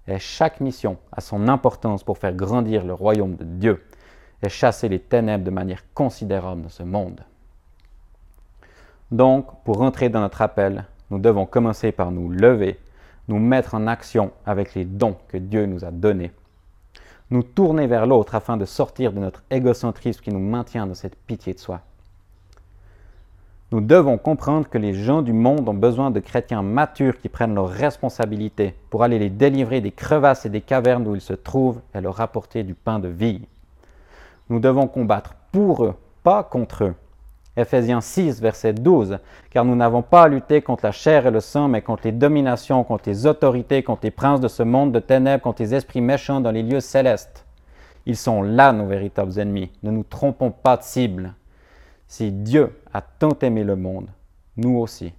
Et 0.08 0.18
chaque 0.18 0.60
mission 0.60 0.98
a 1.12 1.22
son 1.22 1.48
importance 1.48 2.04
pour 2.04 2.18
faire 2.18 2.34
grandir 2.34 2.84
le 2.84 2.94
royaume 2.94 3.36
de 3.36 3.46
Dieu 3.46 3.86
et 4.42 4.50
chasser 4.50 4.90
les 4.90 5.00
ténèbres 5.00 5.46
de 5.46 5.52
manière 5.52 5.84
considérable 5.94 6.64
dans 6.64 6.70
ce 6.70 6.84
monde. 6.84 7.22
Donc, 9.12 9.64
pour 9.64 9.82
entrer 9.82 10.10
dans 10.10 10.22
notre 10.22 10.42
appel, 10.42 10.86
nous 11.12 11.20
devons 11.20 11.46
commencer 11.46 11.92
par 11.92 12.12
nous 12.12 12.30
lever 12.30 12.80
nous 13.28 13.40
mettre 13.40 13.76
en 13.76 13.88
action 13.88 14.32
avec 14.46 14.76
les 14.76 14.86
dons 14.86 15.16
que 15.28 15.38
Dieu 15.38 15.66
nous 15.66 15.86
a 15.86 15.92
donnés. 15.92 16.32
Nous 17.30 17.44
tourner 17.44 17.88
vers 17.88 18.08
l'autre 18.08 18.36
afin 18.36 18.58
de 18.58 18.66
sortir 18.66 19.14
de 19.14 19.20
notre 19.20 19.44
égocentrisme 19.50 20.22
qui 20.22 20.32
nous 20.32 20.40
maintient 20.40 20.88
dans 20.88 20.96
cette 20.96 21.16
pitié 21.16 21.54
de 21.54 21.60
soi. 21.60 21.82
Nous 23.72 23.80
devons 23.80 24.18
comprendre 24.18 24.68
que 24.68 24.78
les 24.78 24.94
gens 24.94 25.22
du 25.22 25.32
monde 25.32 25.70
ont 25.70 25.74
besoin 25.74 26.12
de 26.12 26.20
chrétiens 26.20 26.62
matures 26.62 27.18
qui 27.22 27.30
prennent 27.30 27.56
leurs 27.56 27.70
responsabilités 27.70 28.76
pour 28.90 29.04
aller 29.04 29.18
les 29.18 29.30
délivrer 29.30 29.80
des 29.80 29.92
crevasses 29.92 30.46
et 30.46 30.50
des 30.50 30.60
cavernes 30.60 31.08
où 31.08 31.16
ils 31.16 31.22
se 31.22 31.34
trouvent 31.34 31.80
et 31.96 32.02
leur 32.02 32.20
apporter 32.20 32.64
du 32.64 32.74
pain 32.74 33.00
de 33.00 33.08
vie. 33.08 33.42
Nous 34.50 34.60
devons 34.60 34.88
combattre 34.88 35.36
pour 35.54 35.86
eux, 35.86 35.96
pas 36.22 36.44
contre 36.44 36.84
eux. 36.84 36.96
Ephésiens 37.58 38.00
6, 38.00 38.42
verset 38.42 38.74
12, 38.74 39.18
car 39.50 39.66
nous 39.66 39.76
n'avons 39.76 40.02
pas 40.02 40.24
à 40.24 40.28
lutter 40.30 40.62
contre 40.62 40.86
la 40.86 40.94
chair 40.94 41.28
et 41.28 41.32
le 41.32 41.42
sang, 41.42 41.68
mais 41.68 41.82
contre 41.82 42.04
les 42.06 42.14
dominations, 42.14 42.84
contre 42.86 43.10
les 43.10 43.26
autorités, 43.26 43.84
contre 43.84 44.06
les 44.06 44.12
princes 44.12 44.40
de 44.40 44.48
ce 44.48 44.64
monde 44.64 44.94
de 44.94 45.00
ténèbres, 45.00 45.44
contre 45.44 45.62
les 45.62 45.76
esprits 45.76 46.00
méchants 46.00 46.40
dans 46.40 46.52
les 46.52 46.64
lieux 46.64 46.80
célestes. 46.80 47.46
Ils 48.06 48.16
sont 48.16 48.42
là, 48.42 48.72
nos 48.72 48.88
véritables 48.88 49.38
ennemis. 49.38 49.70
Ne 49.84 49.92
nous 49.92 50.04
trompons 50.04 50.52
pas 50.52 50.78
de 50.78 50.84
cible. 50.84 51.34
Si 52.08 52.32
Dieu 52.32 52.80
a 52.94 53.02
tant 53.02 53.38
aimé 53.42 53.64
le 53.64 53.76
monde, 53.76 54.08
nous 54.58 54.78
aussi, 54.78 55.14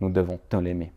nous 0.00 0.10
devons 0.10 0.38
tant 0.48 0.60
l'aimer. 0.60 0.92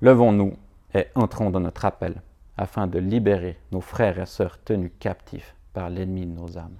Levons-nous 0.00 0.54
et 0.94 1.06
entrons 1.14 1.50
dans 1.50 1.60
notre 1.60 1.84
appel 1.84 2.20
afin 2.56 2.86
de 2.86 2.98
libérer 2.98 3.58
nos 3.70 3.80
frères 3.80 4.18
et 4.18 4.26
sœurs 4.26 4.58
tenus 4.64 4.90
captifs 4.98 5.54
par 5.72 5.88
l'ennemi 5.88 6.26
de 6.26 6.32
nos 6.32 6.58
âmes. 6.58 6.76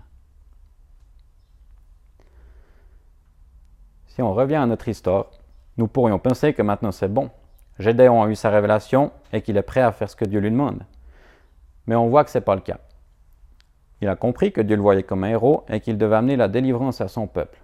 Si 4.15 4.21
on 4.21 4.35
revient 4.35 4.57
à 4.57 4.67
notre 4.67 4.89
histoire, 4.89 5.31
nous 5.79 5.89
pourrions 5.89 6.19
penser 6.19 6.53
que 6.53 6.61
maintenant 6.61 6.93
c'est 6.93 7.09
bon. 7.09 7.31
Gédéon 7.79 8.23
a 8.23 8.29
eu 8.29 8.35
sa 8.35 8.51
révélation 8.51 9.11
et 9.33 9.41
qu'il 9.41 9.57
est 9.57 9.63
prêt 9.63 9.81
à 9.81 9.91
faire 9.91 10.11
ce 10.11 10.17
que 10.17 10.27
Dieu 10.27 10.39
lui 10.39 10.51
demande. 10.51 10.83
Mais 11.87 11.95
on 11.95 12.11
voit 12.11 12.23
que 12.23 12.29
ce 12.29 12.37
n'est 12.37 12.45
pas 12.45 12.55
le 12.55 12.61
cas. 12.61 12.77
Il 14.03 14.09
a 14.09 14.15
compris 14.15 14.53
que 14.53 14.61
Dieu 14.61 14.77
le 14.77 14.83
voyait 14.83 15.03
comme 15.03 15.25
un 15.25 15.31
héros 15.31 15.65
et 15.67 15.81
qu'il 15.81 15.97
devait 15.97 16.17
amener 16.17 16.37
la 16.37 16.49
délivrance 16.49 17.01
à 17.01 17.09
son 17.09 17.27
peuple. 17.27 17.59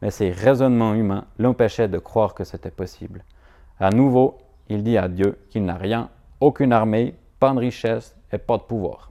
Mais 0.00 0.12
ses 0.12 0.30
raisonnements 0.30 0.94
humains 0.94 1.24
l'empêchaient 1.40 1.88
de 1.88 1.98
croire 1.98 2.34
que 2.34 2.44
c'était 2.44 2.70
possible. 2.70 3.24
À 3.80 3.90
nouveau, 3.90 4.38
il 4.68 4.84
dit 4.84 4.96
à 4.96 5.08
Dieu 5.08 5.40
qu'il 5.48 5.64
n'a 5.64 5.74
rien, 5.74 6.08
aucune 6.38 6.72
armée, 6.72 7.16
pas 7.40 7.52
de 7.52 7.58
richesse 7.58 8.14
et 8.30 8.38
pas 8.38 8.58
de 8.58 8.62
pouvoir. 8.62 9.10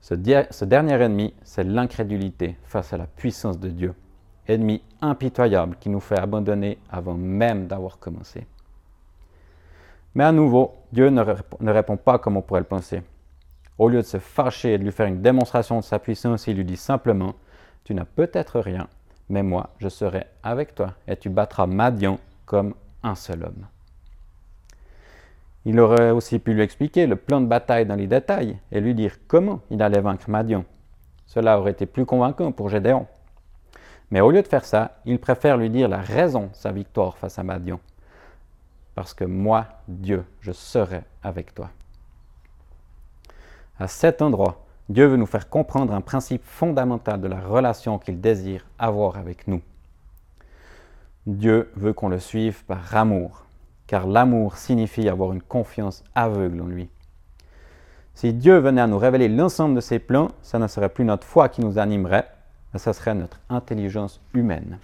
Ce, 0.00 0.14
ce 0.50 0.64
dernier 0.64 0.94
ennemi, 0.94 1.34
c'est 1.42 1.64
l'incrédulité 1.64 2.56
face 2.64 2.94
à 2.94 2.96
la 2.96 3.06
puissance 3.06 3.60
de 3.60 3.68
Dieu 3.68 3.94
ennemi 4.48 4.82
impitoyable 5.00 5.76
qui 5.80 5.88
nous 5.88 6.00
fait 6.00 6.18
abandonner 6.18 6.78
avant 6.90 7.14
même 7.14 7.66
d'avoir 7.66 7.98
commencé. 7.98 8.46
Mais 10.14 10.24
à 10.24 10.32
nouveau, 10.32 10.74
Dieu 10.92 11.10
ne, 11.10 11.22
ne, 11.60 11.70
répond 11.70 11.96
pas 11.96 12.18
comme 12.18 12.36
on 12.36 12.42
pourrait 12.42 12.60
le 12.60 12.66
penser. 12.66 13.02
Au 13.78 13.88
lieu 13.88 13.98
de 13.98 14.06
se 14.06 14.18
fâcher 14.18 14.74
et 14.74 14.78
de 14.78 14.84
lui 14.84 14.92
faire 14.92 15.06
une 15.06 15.20
démonstration 15.20 15.78
de 15.78 15.84
sa 15.84 15.98
puissance, 15.98 16.46
il 16.46 16.56
lui 16.56 16.64
dit 16.64 16.78
simplement, 16.78 17.34
Tu 17.84 17.94
n'as 17.94 18.06
peut-être 18.06 18.60
rien, 18.60 18.88
mais 19.28 19.42
moi, 19.42 19.70
je 19.78 19.88
serai 19.88 20.24
avec 20.42 20.74
toi, 20.74 20.94
et 21.06 21.16
tu 21.16 21.28
battras 21.28 21.66
Madian 21.66 22.18
comme 22.46 22.74
un 23.02 23.14
seul 23.14 23.44
homme. 23.44 23.66
Il 25.66 25.80
aurait 25.80 26.12
aussi 26.12 26.38
pu 26.38 26.54
lui 26.54 26.62
expliquer 26.62 27.08
le 27.08 27.16
plan 27.16 27.40
de 27.40 27.46
bataille 27.46 27.86
dans 27.86 27.96
les 27.96 28.06
détails 28.06 28.56
et 28.70 28.80
lui 28.80 28.94
dire 28.94 29.16
comment 29.26 29.60
il 29.70 29.82
allait 29.82 30.00
vaincre 30.00 30.30
Madian. 30.30 30.64
Cela 31.26 31.58
aurait 31.58 31.72
été 31.72 31.86
plus 31.86 32.06
convaincant 32.06 32.52
pour 32.52 32.68
Gédéon. 32.68 33.06
Mais 34.10 34.20
au 34.20 34.30
lieu 34.30 34.42
de 34.42 34.48
faire 34.48 34.64
ça, 34.64 34.98
il 35.04 35.18
préfère 35.18 35.56
lui 35.56 35.70
dire 35.70 35.88
la 35.88 36.00
raison 36.00 36.46
de 36.46 36.54
sa 36.54 36.72
victoire 36.72 37.16
face 37.16 37.38
à 37.38 37.42
Madian. 37.42 37.80
Parce 38.94 39.14
que 39.14 39.24
moi, 39.24 39.66
Dieu, 39.88 40.24
je 40.40 40.52
serai 40.52 41.02
avec 41.22 41.54
toi. 41.54 41.70
À 43.78 43.88
cet 43.88 44.22
endroit, 44.22 44.64
Dieu 44.88 45.06
veut 45.06 45.16
nous 45.16 45.26
faire 45.26 45.48
comprendre 45.48 45.92
un 45.92 46.00
principe 46.00 46.44
fondamental 46.44 47.20
de 47.20 47.28
la 47.28 47.40
relation 47.40 47.98
qu'il 47.98 48.20
désire 48.20 48.64
avoir 48.78 49.16
avec 49.16 49.48
nous. 49.48 49.60
Dieu 51.26 51.72
veut 51.74 51.92
qu'on 51.92 52.08
le 52.08 52.20
suive 52.20 52.64
par 52.64 52.94
amour, 52.94 53.44
car 53.88 54.06
l'amour 54.06 54.56
signifie 54.56 55.08
avoir 55.08 55.32
une 55.32 55.42
confiance 55.42 56.04
aveugle 56.14 56.62
en 56.62 56.66
lui. 56.66 56.88
Si 58.14 58.32
Dieu 58.32 58.58
venait 58.58 58.80
à 58.80 58.86
nous 58.86 58.96
révéler 58.96 59.28
l'ensemble 59.28 59.74
de 59.74 59.80
ses 59.80 59.98
plans, 59.98 60.28
ça 60.40 60.58
ne 60.58 60.68
serait 60.68 60.88
plus 60.88 61.04
notre 61.04 61.26
foi 61.26 61.48
qui 61.48 61.60
nous 61.60 61.78
animerait, 61.78 62.28
ce 62.74 62.92
serait 62.92 63.14
notre 63.14 63.40
intelligence 63.48 64.20
humaine. 64.34 64.78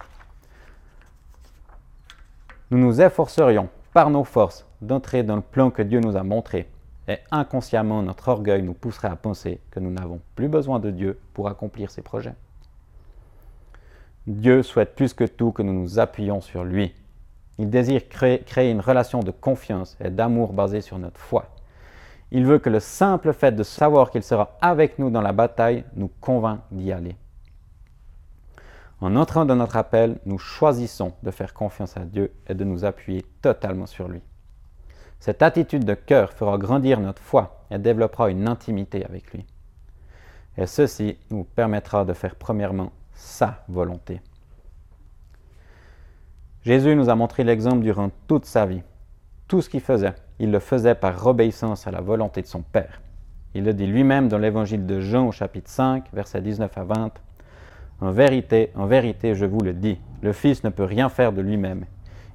Nous 2.71 2.77
nous 2.77 3.01
efforcerions 3.01 3.69
par 3.93 4.09
nos 4.09 4.23
forces 4.23 4.65
d'entrer 4.81 5.23
dans 5.23 5.35
le 5.35 5.41
plan 5.41 5.69
que 5.69 5.81
Dieu 5.81 5.99
nous 5.99 6.17
a 6.17 6.23
montré, 6.23 6.67
et 7.07 7.17
inconsciemment 7.31 8.01
notre 8.01 8.29
orgueil 8.29 8.63
nous 8.63 8.73
pousserait 8.73 9.09
à 9.09 9.15
penser 9.15 9.59
que 9.71 9.79
nous 9.79 9.91
n'avons 9.91 10.21
plus 10.35 10.47
besoin 10.47 10.79
de 10.79 10.89
Dieu 10.89 11.19
pour 11.33 11.47
accomplir 11.47 11.91
ses 11.91 12.01
projets. 12.01 12.35
Dieu 14.25 14.63
souhaite 14.63 14.95
plus 14.95 15.13
que 15.13 15.25
tout 15.25 15.51
que 15.51 15.61
nous 15.61 15.73
nous 15.73 15.99
appuyions 15.99 16.41
sur 16.41 16.63
lui. 16.63 16.93
Il 17.59 17.69
désire 17.69 18.07
créer, 18.07 18.39
créer 18.39 18.71
une 18.71 18.79
relation 18.79 19.19
de 19.19 19.31
confiance 19.31 19.97
et 20.03 20.09
d'amour 20.09 20.53
basée 20.53 20.81
sur 20.81 20.97
notre 20.97 21.19
foi. 21.19 21.45
Il 22.31 22.45
veut 22.45 22.57
que 22.57 22.69
le 22.69 22.79
simple 22.79 23.33
fait 23.33 23.51
de 23.51 23.63
savoir 23.63 24.09
qu'il 24.09 24.23
sera 24.23 24.57
avec 24.61 24.97
nous 24.97 25.11
dans 25.11 25.21
la 25.21 25.33
bataille 25.33 25.83
nous 25.95 26.09
convainc 26.19 26.61
d'y 26.71 26.91
aller. 26.91 27.15
En 29.03 29.17
entrant 29.17 29.43
dans 29.43 29.57
notre 29.57 29.75
appel, 29.75 30.17
nous 30.25 30.37
choisissons 30.37 31.11
de 31.23 31.31
faire 31.31 31.53
confiance 31.53 31.97
à 31.97 32.05
Dieu 32.05 32.31
et 32.47 32.53
de 32.53 32.63
nous 32.63 32.85
appuyer 32.85 33.25
totalement 33.41 33.85
sur 33.85 34.07
lui. 34.07 34.21
Cette 35.19 35.41
attitude 35.41 35.83
de 35.83 35.93
cœur 35.93 36.31
fera 36.31 36.57
grandir 36.57 37.01
notre 37.01 37.21
foi 37.21 37.65
et 37.69 37.77
développera 37.79 38.29
une 38.29 38.47
intimité 38.47 39.03
avec 39.03 39.33
lui. 39.33 39.45
Et 40.57 40.67
ceci 40.67 41.17
nous 41.31 41.43
permettra 41.43 42.05
de 42.05 42.13
faire 42.13 42.37
premièrement 42.37 42.93
sa 43.11 43.65
volonté. 43.67 44.21
Jésus 46.61 46.95
nous 46.95 47.09
a 47.09 47.15
montré 47.15 47.43
l'exemple 47.43 47.81
durant 47.81 48.09
toute 48.29 48.45
sa 48.45 48.65
vie. 48.65 48.83
Tout 49.49 49.61
ce 49.61 49.69
qu'il 49.69 49.81
faisait, 49.81 50.15
il 50.39 50.49
le 50.49 50.59
faisait 50.59 50.95
par 50.95 51.27
obéissance 51.27 51.87
à 51.87 51.91
la 51.91 51.99
volonté 51.99 52.41
de 52.41 52.47
son 52.47 52.61
Père. 52.61 53.01
Il 53.53 53.65
le 53.65 53.73
dit 53.73 53.85
lui-même 53.85 54.29
dans 54.29 54.37
l'évangile 54.37 54.85
de 54.85 55.01
Jean 55.01 55.27
au 55.27 55.33
chapitre 55.33 55.69
5, 55.69 56.05
versets 56.13 56.41
19 56.41 56.77
à 56.77 56.83
20. 56.85 57.11
En 58.03 58.11
vérité, 58.11 58.69
en 58.75 58.85
vérité, 58.85 59.33
je 59.33 59.45
vous 59.45 59.61
le 59.61 59.71
dis, 59.71 59.97
le 60.21 60.33
Fils 60.33 60.65
ne 60.65 60.69
peut 60.69 60.83
rien 60.83 61.07
faire 61.07 61.31
de 61.31 61.41
lui-même. 61.41 61.85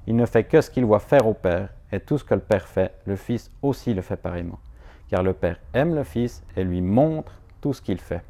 Il 0.07 0.17
ne 0.17 0.25
fait 0.25 0.45
que 0.45 0.63
ce 0.63 0.71
qu'il 0.71 0.87
voit 0.87 0.99
faire 0.99 1.27
au 1.27 1.35
Père, 1.35 1.69
et 1.93 2.01
tout 2.01 2.17
ce 2.17 2.25
que 2.25 2.33
le 2.33 2.41
Père 2.41 2.67
fait, 2.67 2.95
le 3.05 3.17
Fils 3.17 3.51
aussi 3.61 3.93
le 3.93 4.01
fait 4.01 4.17
pareillement. 4.17 4.61
Car 5.11 5.23
le 5.23 5.35
Père 5.35 5.61
aime 5.75 5.95
le 5.95 6.05
Fils 6.05 6.43
et 6.57 6.65
lui 6.65 6.81
montre 6.81 7.33
tout 7.61 7.75
ce 7.75 7.83
qu'il 7.83 8.01
fait. 8.01 8.23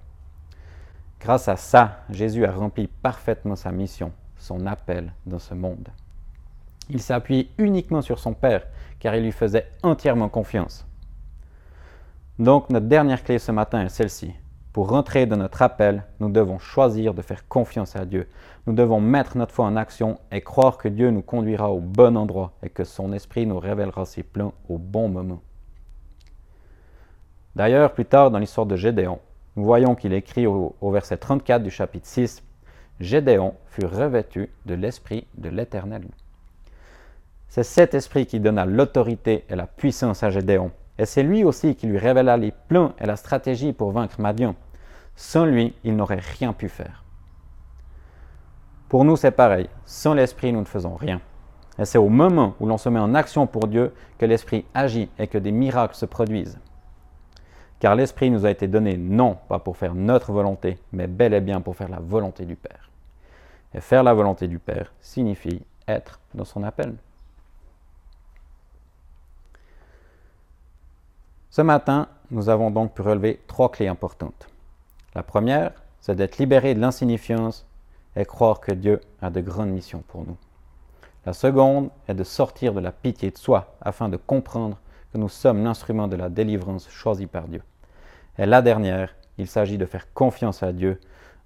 Grâce 1.21 1.47
à 1.47 1.55
ça, 1.55 2.01
Jésus 2.11 2.45
a 2.45 2.51
rempli 2.51 2.89
parfaitement 2.89 3.55
sa 3.55 3.71
mission, 3.71 4.11
son 4.37 4.67
appel 4.67 5.13
dans 5.25 5.39
ce 5.39 5.55
monde. 5.55 5.91
Il 6.91 7.01
s'appuyait 7.01 7.51
uniquement 7.57 8.03
sur 8.03 8.19
son 8.19 8.35
Père, 8.35 8.67
car 8.99 9.15
il 9.15 9.23
lui 9.23 9.31
faisait 9.31 9.71
entièrement 9.85 10.29
confiance. 10.29 10.89
Donc 12.41 12.69
notre 12.69 12.87
dernière 12.87 13.23
clé 13.23 13.39
ce 13.39 13.53
matin 13.53 13.85
est 13.85 13.91
celle-ci. 13.91 14.35
Pour 14.79 14.91
rentrer 14.91 15.27
dans 15.27 15.39
notre 15.39 15.63
appel, 15.63 16.05
nous 16.21 16.29
devons 16.29 16.61
choisir 16.61 17.13
de 17.13 17.21
faire 17.21 17.49
confiance 17.49 17.97
à 17.97 18.05
Dieu. 18.05 18.29
Nous 18.69 18.73
devons 18.73 19.01
mettre 19.01 19.37
notre 19.37 19.53
foi 19.53 19.65
en 19.65 19.75
action 19.75 20.21
et 20.31 20.41
croire 20.41 20.79
que 20.79 20.87
Dieu 20.87 21.11
nous 21.11 21.21
conduira 21.21 21.73
au 21.73 21.81
bon 21.81 22.17
endroit 22.17 22.53
et 22.63 22.69
que 22.69 22.85
son 22.85 23.13
esprit 23.13 23.45
nous 23.45 23.59
révélera 23.59 24.05
ses 24.05 24.23
plans 24.23 24.55
au 24.69 24.79
bon 24.79 25.09
moment. 25.09 25.43
D'ailleurs, 27.57 27.93
plus 27.93 28.05
tard 28.05 28.31
dans 28.31 28.39
l'histoire 28.39 28.69
de 28.69 28.77
Gédéon, 28.77 29.19
nous 29.57 29.65
voyons 29.65 29.97
qu'il 29.97 30.13
écrit 30.13 30.47
au, 30.47 30.77
verset 30.81 31.17
34 31.17 31.65
du 31.65 31.73
chapitre 31.73 32.07
6, 32.07 32.45
Gédéon 33.01 33.55
fut 33.67 33.85
revêtu 33.85 34.49
de 34.65 34.75
l'esprit 34.75 35.27
de 35.39 35.49
l'Éternel. 35.49 36.05
C'est 37.49 37.65
cet 37.65 37.95
esprit 37.95 38.27
qui 38.27 38.39
donna 38.39 38.65
l'autorité 38.65 39.45
et 39.49 39.57
la 39.57 39.67
puissance 39.67 40.23
à 40.23 40.31
Gédéon. 40.31 40.71
Et 41.01 41.05
c'est 41.05 41.25
lui 41.25 41.43
aussi 41.43 41.75
qui 41.75 41.89
lui 41.89 41.99
révéla 41.99 42.37
les 42.37 42.53
plans 42.69 42.93
et 43.01 43.07
la 43.07 43.17
stratégie 43.17 43.73
pour 43.73 43.91
vaincre 43.91 44.21
Madian. 44.21 44.55
Sans 45.19 45.47
lui, 45.47 45.75
il 45.83 45.97
n'aurait 45.97 46.21
rien 46.39 46.53
pu 46.53 46.69
faire. 46.69 47.03
Pour 48.89 49.05
nous, 49.05 49.17
c'est 49.17 49.33
pareil. 49.33 49.69
Sans 49.85 50.15
l'Esprit, 50.15 50.53
nous 50.53 50.61
ne 50.61 50.65
faisons 50.65 50.95
rien. 50.95 51.21
Et 51.77 51.85
c'est 51.85 51.99
au 51.99 52.09
moment 52.09 52.55
où 52.61 52.67
l'on 52.67 52.79
se 52.79 52.89
met 52.89 53.01
en 53.01 53.17
action 53.17 53.49
pour 53.49 53.67
Dieu 53.67 53.93
que 54.17 54.27
l'Esprit 54.27 54.65
agit 54.75 55.11
et 55.19 55.27
que 55.27 55.37
des 55.37 55.51
miracles 55.51 55.97
se 55.97 56.07
produisent. 56.07 56.61
Car 57.81 57.97
l'Esprit 57.97 58.31
nous 58.31 58.47
a 58.47 58.51
été 58.51 58.69
donné 58.69 58.97
non 58.97 59.37
pas 59.49 59.59
pour 59.59 59.77
faire 59.77 59.97
notre 59.97 60.31
volonté, 60.31 60.79
mais 60.93 61.09
bel 61.09 61.35
et 61.35 61.41
bien 61.41 61.61
pour 61.61 61.75
faire 61.75 61.89
la 61.89 61.99
volonté 61.99 62.45
du 62.45 62.55
Père. 62.55 62.89
Et 63.75 63.81
faire 63.81 64.05
la 64.05 64.15
volonté 64.15 64.47
du 64.47 64.61
Père 64.61 64.93
signifie 65.01 65.63
être 65.89 66.21
dans 66.33 66.45
son 66.45 66.63
appel. 66.63 66.95
Ce 71.51 71.63
matin, 71.63 72.07
nous 72.31 72.49
avons 72.49 72.71
donc 72.71 72.95
pu 72.95 73.03
relever 73.03 73.41
trois 73.49 73.73
clés 73.73 73.89
importantes. 73.89 74.49
La 75.15 75.23
première, 75.23 75.73
c'est 76.01 76.15
d'être 76.15 76.39
libéré 76.39 76.75
de 76.75 76.81
l'insignifiance 76.81 77.67
et 78.17 78.25
croire 78.25 78.61
que 78.61 78.73
Dieu 78.73 79.01
a 79.21 79.31
de 79.31 79.41
grandes 79.41 79.71
missions 79.71 80.03
pour 80.07 80.25
nous. 80.25 80.37
La 81.27 81.33
seconde 81.33 81.91
est 82.09 82.15
de 82.15 82.25
sortir 82.25 82.73
de 82.73 82.81
la 82.81 82.93
pitié 82.93 83.31
de 83.31 83.39
soi 83.39 83.77
afin 83.81 84.09
de 84.09 84.17
comprendre 84.17 84.79
que 85.13 85.19
nous 85.19 85.29
sommes 85.29 85.65
l'instrument 85.65 86.09
de 86.09 86.17
la 86.17 86.29
délivrance 86.29 86.89
choisi 86.89 87.27
par 87.27 87.49
Dieu. 87.49 87.63
Et 88.39 88.47
la 88.47 88.63
dernière, 88.63 89.15
il 89.37 89.47
s'agit 89.47 89.79
de 89.79 89.87
faire 89.87 90.13
confiance 90.13 90.63
à 90.63 90.73
Dieu 90.73 91.01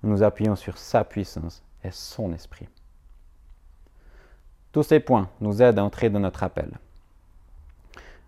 en 0.05 0.09
nous 0.09 0.23
appuyant 0.23 0.57
sur 0.57 0.79
sa 0.79 1.05
puissance 1.05 1.63
et 1.85 1.91
son 1.91 2.33
esprit. 2.33 2.69
Tous 4.73 4.83
ces 4.83 5.01
points 5.01 5.29
nous 5.41 5.63
aident 5.63 5.79
à 5.79 5.85
entrer 5.85 6.11
dans 6.11 6.21
notre 6.21 6.43
appel. 6.43 6.71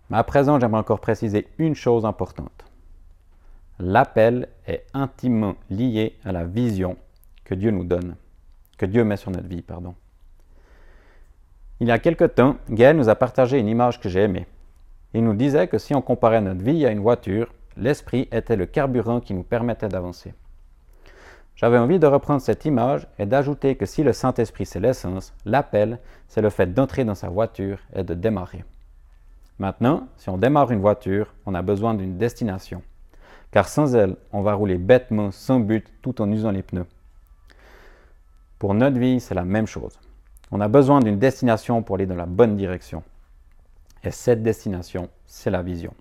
Mais 0.09 0.17
à 0.17 0.23
présent, 0.23 0.59
j'aimerais 0.59 0.79
encore 0.79 0.99
préciser 0.99 1.47
une 1.57 1.75
chose 1.75 2.05
importante. 2.05 2.65
L'appel 3.79 4.47
est 4.67 4.85
intimement 4.93 5.55
lié 5.69 6.17
à 6.23 6.31
la 6.31 6.45
vision 6.45 6.95
que 7.43 7.55
Dieu 7.55 7.71
nous 7.71 7.83
donne, 7.83 8.15
que 8.77 8.85
Dieu 8.85 9.03
met 9.03 9.17
sur 9.17 9.31
notre 9.31 9.47
vie, 9.47 9.61
pardon. 9.61 9.95
Il 11.81 11.87
y 11.89 11.91
a 11.91 11.99
quelque 11.99 12.23
temps, 12.23 12.55
Gaël 12.69 12.95
nous 12.95 13.09
a 13.09 13.15
partagé 13.15 13.59
une 13.59 13.67
image 13.67 13.99
que 13.99 14.07
j'ai 14.07 14.21
aimée. 14.21 14.47
Il 15.13 15.25
nous 15.25 15.33
disait 15.33 15.67
que 15.67 15.77
si 15.77 15.93
on 15.93 16.01
comparait 16.01 16.39
notre 16.39 16.63
vie 16.63 16.85
à 16.85 16.91
une 16.91 17.01
voiture, 17.01 17.53
l'esprit 17.75 18.29
était 18.31 18.55
le 18.55 18.65
carburant 18.65 19.19
qui 19.19 19.33
nous 19.33 19.43
permettait 19.43 19.89
d'avancer. 19.89 20.33
J'avais 21.57 21.77
envie 21.77 21.99
de 21.99 22.07
reprendre 22.07 22.41
cette 22.41 22.63
image 22.63 23.07
et 23.19 23.25
d'ajouter 23.25 23.75
que 23.75 23.85
si 23.85 24.03
le 24.03 24.13
Saint-Esprit 24.13 24.65
c'est 24.65 24.79
l'essence, 24.79 25.33
l'appel 25.43 25.99
c'est 26.29 26.41
le 26.41 26.49
fait 26.49 26.73
d'entrer 26.73 27.03
dans 27.03 27.15
sa 27.15 27.27
voiture 27.27 27.79
et 27.93 28.03
de 28.03 28.13
démarrer. 28.13 28.63
Maintenant, 29.59 30.07
si 30.15 30.29
on 30.29 30.37
démarre 30.37 30.71
une 30.71 30.81
voiture, 30.81 31.33
on 31.45 31.55
a 31.55 31.61
besoin 31.61 31.93
d'une 31.93 32.17
destination 32.17 32.81
car 33.55 33.69
sans 33.69 33.95
elle, 33.95 34.17
on 34.33 34.41
va 34.41 34.53
rouler 34.53 34.77
bêtement, 34.77 35.31
sans 35.31 35.61
but, 35.61 35.87
tout 36.01 36.21
en 36.21 36.29
usant 36.29 36.51
les 36.51 36.61
pneus. 36.61 36.87
Pour 38.59 38.73
notre 38.73 38.99
vie, 38.99 39.21
c'est 39.21 39.33
la 39.33 39.45
même 39.45 39.65
chose. 39.65 39.97
On 40.51 40.59
a 40.59 40.67
besoin 40.67 40.99
d'une 40.99 41.19
destination 41.19 41.81
pour 41.81 41.95
aller 41.95 42.05
dans 42.05 42.17
la 42.17 42.25
bonne 42.25 42.57
direction. 42.57 43.01
Et 44.03 44.11
cette 44.11 44.43
destination, 44.43 45.07
c'est 45.25 45.51
la 45.51 45.61
vision. 45.61 45.93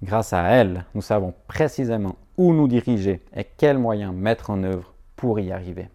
Grâce 0.00 0.32
à 0.32 0.44
elle, 0.44 0.84
nous 0.94 1.02
savons 1.02 1.34
précisément 1.48 2.14
où 2.36 2.52
nous 2.52 2.68
diriger 2.68 3.20
et 3.34 3.42
quels 3.42 3.78
moyens 3.78 4.14
mettre 4.14 4.50
en 4.50 4.62
œuvre 4.62 4.94
pour 5.16 5.40
y 5.40 5.50
arriver. 5.50 5.88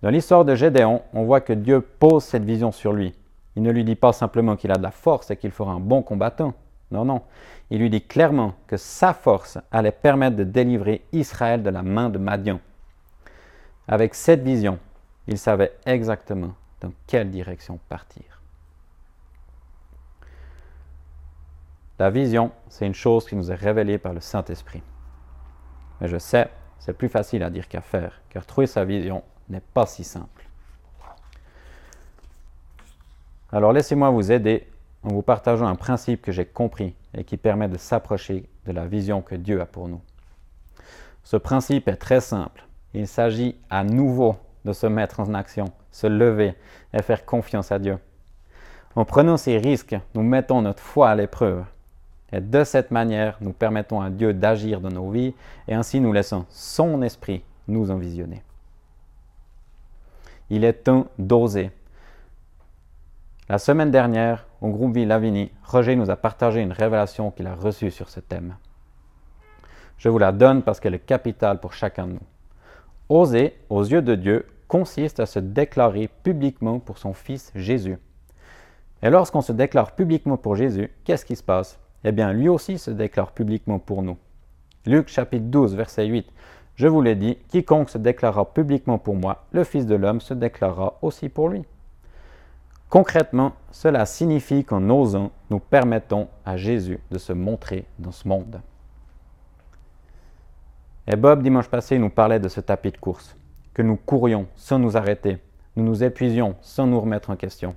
Dans 0.00 0.08
l'histoire 0.08 0.46
de 0.46 0.54
Gédéon, 0.54 1.02
on 1.12 1.24
voit 1.24 1.42
que 1.42 1.52
Dieu 1.52 1.82
pose 1.82 2.24
cette 2.24 2.44
vision 2.44 2.72
sur 2.72 2.94
lui. 2.94 3.12
Il 3.56 3.62
ne 3.62 3.72
lui 3.72 3.84
dit 3.84 3.94
pas 3.94 4.14
simplement 4.14 4.56
qu'il 4.56 4.72
a 4.72 4.76
de 4.76 4.82
la 4.82 4.90
force 4.90 5.30
et 5.30 5.36
qu'il 5.36 5.50
fera 5.50 5.70
un 5.70 5.80
bon 5.80 6.00
combattant. 6.00 6.54
Non, 6.90 7.04
non. 7.04 7.22
Il 7.70 7.78
lui 7.78 7.90
dit 7.90 8.02
clairement 8.02 8.54
que 8.66 8.76
sa 8.76 9.14
force 9.14 9.58
allait 9.70 9.92
permettre 9.92 10.36
de 10.36 10.44
délivrer 10.44 11.04
Israël 11.12 11.62
de 11.62 11.70
la 11.70 11.82
main 11.82 12.10
de 12.10 12.18
Madian. 12.18 12.60
Avec 13.86 14.14
cette 14.14 14.42
vision, 14.42 14.78
il 15.26 15.38
savait 15.38 15.76
exactement 15.86 16.54
dans 16.80 16.92
quelle 17.06 17.30
direction 17.30 17.78
partir. 17.88 18.24
La 21.98 22.10
vision, 22.10 22.50
c'est 22.68 22.86
une 22.86 22.94
chose 22.94 23.26
qui 23.26 23.36
nous 23.36 23.52
est 23.52 23.56
révélée 23.56 23.98
par 23.98 24.14
le 24.14 24.20
Saint-Esprit. 24.20 24.82
Mais 26.00 26.08
je 26.08 26.16
sais, 26.16 26.48
c'est 26.78 26.94
plus 26.94 27.10
facile 27.10 27.42
à 27.42 27.50
dire 27.50 27.68
qu'à 27.68 27.82
faire, 27.82 28.22
car 28.30 28.46
trouver 28.46 28.66
sa 28.66 28.84
vision 28.84 29.22
n'est 29.50 29.60
pas 29.60 29.86
si 29.86 30.02
simple. 30.02 30.48
Alors 33.52 33.72
laissez-moi 33.72 34.10
vous 34.10 34.32
aider 34.32 34.66
en 35.02 35.08
vous 35.08 35.22
partageant 35.22 35.66
un 35.66 35.76
principe 35.76 36.22
que 36.22 36.32
j'ai 36.32 36.44
compris 36.44 36.94
et 37.14 37.24
qui 37.24 37.36
permet 37.36 37.68
de 37.68 37.78
s'approcher 37.78 38.48
de 38.66 38.72
la 38.72 38.86
vision 38.86 39.22
que 39.22 39.34
Dieu 39.34 39.60
a 39.60 39.66
pour 39.66 39.88
nous. 39.88 40.00
Ce 41.24 41.36
principe 41.36 41.88
est 41.88 41.96
très 41.96 42.20
simple. 42.20 42.66
Il 42.94 43.06
s'agit 43.06 43.56
à 43.70 43.84
nouveau 43.84 44.36
de 44.64 44.72
se 44.72 44.86
mettre 44.86 45.20
en 45.20 45.32
action, 45.34 45.66
se 45.90 46.06
lever 46.06 46.54
et 46.92 47.02
faire 47.02 47.24
confiance 47.24 47.72
à 47.72 47.78
Dieu. 47.78 47.98
En 48.96 49.04
prenant 49.04 49.36
ces 49.36 49.56
risques, 49.58 49.96
nous 50.14 50.22
mettons 50.22 50.62
notre 50.62 50.82
foi 50.82 51.10
à 51.10 51.14
l'épreuve. 51.14 51.64
Et 52.32 52.40
de 52.40 52.64
cette 52.64 52.90
manière, 52.90 53.38
nous 53.40 53.52
permettons 53.52 54.00
à 54.00 54.10
Dieu 54.10 54.34
d'agir 54.34 54.80
dans 54.80 54.90
nos 54.90 55.10
vies 55.10 55.34
et 55.68 55.74
ainsi 55.74 56.00
nous 56.00 56.12
laissons 56.12 56.46
son 56.48 57.02
esprit 57.02 57.42
nous 57.68 57.90
envisionner. 57.90 58.42
Il 60.48 60.64
est 60.64 60.84
temps 60.84 61.06
d'oser, 61.18 61.70
la 63.50 63.58
semaine 63.58 63.90
dernière, 63.90 64.46
au 64.60 64.68
groupe 64.68 64.94
Vie 64.96 65.08
Roger 65.64 65.96
nous 65.96 66.10
a 66.10 66.16
partagé 66.16 66.60
une 66.60 66.72
révélation 66.72 67.30
qu'il 67.30 67.46
a 67.46 67.54
reçue 67.54 67.90
sur 67.90 68.08
ce 68.08 68.20
thème. 68.20 68.56
Je 69.98 70.08
vous 70.08 70.18
la 70.18 70.32
donne 70.32 70.62
parce 70.62 70.80
qu'elle 70.80 70.94
est 70.94 70.98
capitale 70.98 71.60
pour 71.60 71.72
chacun 71.72 72.06
de 72.06 72.12
nous. 72.12 72.26
Oser, 73.08 73.56
aux 73.68 73.82
yeux 73.82 74.02
de 74.02 74.14
Dieu, 74.14 74.46
consiste 74.68 75.20
à 75.20 75.26
se 75.26 75.38
déclarer 75.38 76.08
publiquement 76.22 76.78
pour 76.78 76.98
son 76.98 77.12
Fils 77.12 77.52
Jésus. 77.54 77.98
Et 79.02 79.10
lorsqu'on 79.10 79.40
se 79.40 79.52
déclare 79.52 79.92
publiquement 79.92 80.36
pour 80.36 80.56
Jésus, 80.56 80.90
qu'est-ce 81.04 81.24
qui 81.24 81.36
se 81.36 81.42
passe? 81.42 81.78
Eh 82.04 82.12
bien, 82.12 82.32
lui 82.32 82.48
aussi 82.48 82.78
se 82.78 82.90
déclare 82.90 83.32
publiquement 83.32 83.78
pour 83.78 84.02
nous. 84.02 84.16
Luc 84.86 85.08
chapitre 85.08 85.46
12, 85.46 85.74
verset 85.74 86.06
8. 86.06 86.26
Je 86.76 86.86
vous 86.86 87.02
l'ai 87.02 87.14
dit, 87.14 87.36
quiconque 87.48 87.90
se 87.90 87.98
déclarera 87.98 88.54
publiquement 88.54 88.98
pour 88.98 89.16
moi, 89.16 89.44
le 89.52 89.64
Fils 89.64 89.86
de 89.86 89.94
l'homme 89.94 90.20
se 90.20 90.32
déclarera 90.32 90.98
aussi 91.02 91.28
pour 91.28 91.48
lui. 91.48 91.64
Concrètement, 92.90 93.52
cela 93.70 94.04
signifie 94.04 94.64
qu'en 94.64 94.90
osant, 94.90 95.30
nous 95.48 95.60
permettons 95.60 96.26
à 96.44 96.56
Jésus 96.56 96.98
de 97.12 97.18
se 97.18 97.32
montrer 97.32 97.86
dans 98.00 98.10
ce 98.10 98.26
monde. 98.26 98.60
Et 101.06 101.14
Bob, 101.14 101.40
dimanche 101.44 101.68
passé, 101.68 101.98
nous 101.98 102.10
parlait 102.10 102.40
de 102.40 102.48
ce 102.48 102.60
tapis 102.60 102.90
de 102.90 102.96
course, 102.96 103.36
que 103.74 103.82
nous 103.82 103.96
courions 103.96 104.48
sans 104.56 104.80
nous 104.80 104.96
arrêter, 104.96 105.38
nous 105.76 105.84
nous 105.84 106.02
épuisions 106.02 106.56
sans 106.62 106.88
nous 106.88 107.00
remettre 107.00 107.30
en 107.30 107.36
question. 107.36 107.76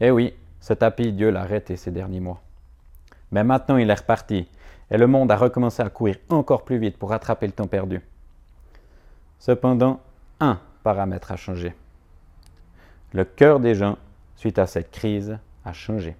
Eh 0.00 0.12
oui, 0.12 0.34
ce 0.60 0.72
tapis, 0.72 1.12
Dieu 1.12 1.30
l'a 1.30 1.40
arrêté 1.40 1.76
ces 1.76 1.90
derniers 1.90 2.20
mois. 2.20 2.40
Mais 3.32 3.42
maintenant, 3.42 3.76
il 3.76 3.90
est 3.90 3.94
reparti, 3.94 4.48
et 4.88 4.96
le 4.96 5.08
monde 5.08 5.32
a 5.32 5.36
recommencé 5.36 5.82
à 5.82 5.90
courir 5.90 6.16
encore 6.28 6.64
plus 6.64 6.78
vite 6.78 6.96
pour 6.96 7.10
rattraper 7.10 7.48
le 7.48 7.52
temps 7.52 7.66
perdu. 7.66 8.00
Cependant, 9.40 9.98
un 10.38 10.60
paramètre 10.84 11.32
a 11.32 11.36
changé. 11.36 11.74
Le 13.12 13.24
cœur 13.24 13.60
des 13.60 13.74
gens, 13.74 13.96
suite 14.36 14.58
à 14.58 14.66
cette 14.66 14.90
crise, 14.90 15.38
a 15.64 15.72
changé. 15.72 16.16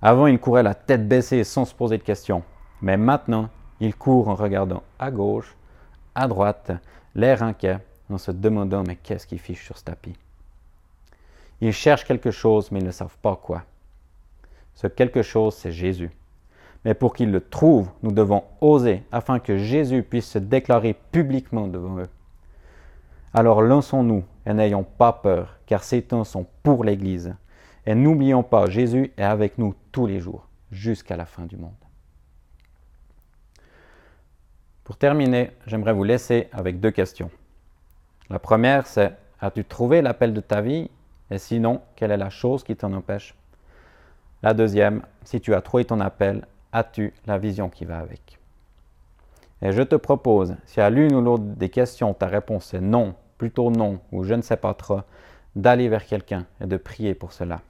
Avant, 0.00 0.26
ils 0.26 0.38
couraient 0.38 0.62
la 0.62 0.74
tête 0.74 1.06
baissée 1.06 1.44
sans 1.44 1.64
se 1.64 1.74
poser 1.74 1.98
de 1.98 2.02
questions. 2.02 2.42
Mais 2.80 2.96
maintenant, 2.96 3.48
ils 3.80 3.94
courent 3.94 4.28
en 4.28 4.34
regardant 4.34 4.82
à 4.98 5.10
gauche, 5.10 5.56
à 6.14 6.28
droite, 6.28 6.72
l'air 7.14 7.42
inquiet, 7.42 7.78
en 8.10 8.18
se 8.18 8.30
demandant 8.30 8.84
mais 8.86 8.96
qu'est-ce 8.96 9.26
qui 9.26 9.38
fiche 9.38 9.64
sur 9.64 9.78
ce 9.78 9.84
tapis? 9.84 10.14
Ils 11.60 11.72
cherchent 11.72 12.04
quelque 12.04 12.30
chose, 12.30 12.70
mais 12.70 12.80
ils 12.80 12.86
ne 12.86 12.90
savent 12.90 13.16
pas 13.22 13.36
quoi. 13.36 13.62
Ce 14.74 14.86
quelque 14.86 15.22
chose, 15.22 15.54
c'est 15.54 15.72
Jésus. 15.72 16.10
Mais 16.84 16.94
pour 16.94 17.14
qu'ils 17.14 17.30
le 17.30 17.40
trouvent, 17.40 17.90
nous 18.02 18.10
devons 18.10 18.44
oser 18.60 19.02
afin 19.12 19.38
que 19.38 19.56
Jésus 19.56 20.02
puisse 20.02 20.28
se 20.28 20.38
déclarer 20.38 20.94
publiquement 21.12 21.68
devant 21.68 21.98
eux. 21.98 22.08
Alors 23.34 23.62
lançons-nous 23.62 24.24
et 24.44 24.52
n'ayons 24.52 24.84
pas 24.84 25.12
peur, 25.12 25.58
car 25.66 25.82
ces 25.84 26.02
temps 26.02 26.24
sont 26.24 26.46
pour 26.62 26.84
l'Église. 26.84 27.34
Et 27.86 27.94
n'oublions 27.94 28.42
pas, 28.42 28.68
Jésus 28.68 29.12
est 29.16 29.24
avec 29.24 29.58
nous 29.58 29.74
tous 29.90 30.06
les 30.06 30.20
jours, 30.20 30.46
jusqu'à 30.70 31.16
la 31.16 31.26
fin 31.26 31.44
du 31.44 31.56
monde. 31.56 31.72
Pour 34.84 34.96
terminer, 34.96 35.52
j'aimerais 35.66 35.92
vous 35.92 36.04
laisser 36.04 36.48
avec 36.52 36.80
deux 36.80 36.90
questions. 36.90 37.30
La 38.28 38.38
première, 38.38 38.86
c'est 38.86 39.16
As-tu 39.42 39.64
trouvé 39.64 40.02
l'appel 40.02 40.32
de 40.32 40.40
ta 40.40 40.60
vie? 40.60 40.88
Et 41.28 41.38
sinon, 41.38 41.80
quelle 41.96 42.12
est 42.12 42.16
la 42.16 42.30
chose 42.30 42.62
qui 42.62 42.76
t'en 42.76 42.92
empêche? 42.92 43.34
La 44.40 44.54
deuxième, 44.54 45.02
si 45.24 45.40
tu 45.40 45.52
as 45.52 45.60
trouvé 45.60 45.84
ton 45.84 45.98
appel, 45.98 46.46
as-tu 46.72 47.12
la 47.26 47.38
vision 47.38 47.68
qui 47.68 47.84
va 47.84 47.98
avec? 47.98 48.38
Et 49.60 49.72
je 49.72 49.82
te 49.82 49.96
propose, 49.96 50.54
si 50.64 50.80
à 50.80 50.90
l'une 50.90 51.14
ou 51.14 51.20
l'autre 51.20 51.42
des 51.42 51.70
questions 51.70 52.14
ta 52.14 52.28
réponse 52.28 52.72
est 52.72 52.80
non, 52.80 53.16
plutôt 53.42 53.72
non, 53.72 53.98
ou 54.12 54.22
je 54.22 54.34
ne 54.34 54.40
sais 54.40 54.56
pas 54.56 54.72
trop, 54.72 55.00
d'aller 55.56 55.88
vers 55.88 56.06
quelqu'un 56.06 56.46
et 56.60 56.66
de 56.66 56.76
prier 56.76 57.12
pour 57.12 57.32
cela, 57.32 57.60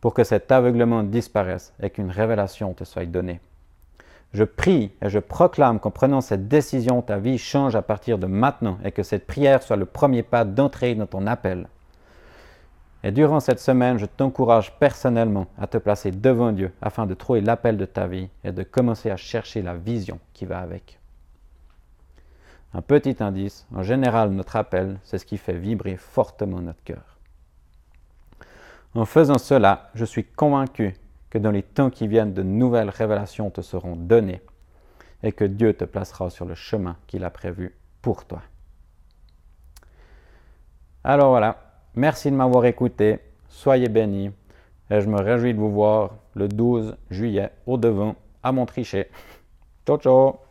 pour 0.00 0.14
que 0.14 0.22
cet 0.22 0.52
aveuglement 0.52 1.02
disparaisse 1.02 1.74
et 1.82 1.90
qu'une 1.90 2.12
révélation 2.12 2.72
te 2.72 2.84
soit 2.84 3.04
donnée. 3.04 3.40
Je 4.32 4.44
prie 4.44 4.92
et 5.02 5.10
je 5.10 5.18
proclame 5.18 5.80
qu'en 5.80 5.90
prenant 5.90 6.20
cette 6.20 6.46
décision, 6.46 7.02
ta 7.02 7.18
vie 7.18 7.36
change 7.36 7.74
à 7.74 7.82
partir 7.82 8.16
de 8.16 8.28
maintenant 8.28 8.78
et 8.84 8.92
que 8.92 9.02
cette 9.02 9.26
prière 9.26 9.64
soit 9.64 9.74
le 9.74 9.86
premier 9.86 10.22
pas 10.22 10.44
d'entrée 10.44 10.94
dans 10.94 11.06
ton 11.06 11.26
appel. 11.26 11.66
Et 13.02 13.10
durant 13.10 13.40
cette 13.40 13.58
semaine, 13.58 13.98
je 13.98 14.06
t'encourage 14.06 14.78
personnellement 14.78 15.48
à 15.58 15.66
te 15.66 15.78
placer 15.78 16.12
devant 16.12 16.52
Dieu 16.52 16.70
afin 16.80 17.06
de 17.06 17.14
trouver 17.14 17.40
l'appel 17.40 17.76
de 17.76 17.86
ta 17.86 18.06
vie 18.06 18.28
et 18.44 18.52
de 18.52 18.62
commencer 18.62 19.10
à 19.10 19.16
chercher 19.16 19.62
la 19.62 19.74
vision 19.74 20.20
qui 20.32 20.46
va 20.46 20.60
avec. 20.60 20.99
Un 22.72 22.82
petit 22.82 23.16
indice, 23.20 23.66
en 23.74 23.82
général 23.82 24.30
notre 24.30 24.56
appel, 24.56 24.98
c'est 25.02 25.18
ce 25.18 25.26
qui 25.26 25.38
fait 25.38 25.58
vibrer 25.58 25.96
fortement 25.96 26.60
notre 26.60 26.82
cœur. 26.84 27.18
En 28.94 29.04
faisant 29.04 29.38
cela, 29.38 29.90
je 29.94 30.04
suis 30.04 30.24
convaincu 30.24 30.94
que 31.30 31.38
dans 31.38 31.50
les 31.50 31.62
temps 31.62 31.90
qui 31.90 32.08
viennent, 32.08 32.34
de 32.34 32.42
nouvelles 32.42 32.90
révélations 32.90 33.50
te 33.50 33.60
seront 33.60 33.96
données 33.96 34.42
et 35.22 35.32
que 35.32 35.44
Dieu 35.44 35.74
te 35.74 35.84
placera 35.84 36.30
sur 36.30 36.44
le 36.44 36.54
chemin 36.54 36.96
qu'il 37.06 37.24
a 37.24 37.30
prévu 37.30 37.74
pour 38.02 38.24
toi. 38.24 38.42
Alors 41.04 41.30
voilà, 41.30 41.56
merci 41.94 42.30
de 42.30 42.36
m'avoir 42.36 42.64
écouté, 42.66 43.20
soyez 43.48 43.88
bénis 43.88 44.30
et 44.90 45.00
je 45.00 45.08
me 45.08 45.20
réjouis 45.20 45.54
de 45.54 45.58
vous 45.58 45.72
voir 45.72 46.16
le 46.34 46.48
12 46.48 46.96
juillet 47.10 47.50
au 47.66 47.76
devant 47.78 48.16
à 48.42 48.52
Montrichet. 48.52 49.10
Ciao 49.86 49.98
ciao 49.98 50.49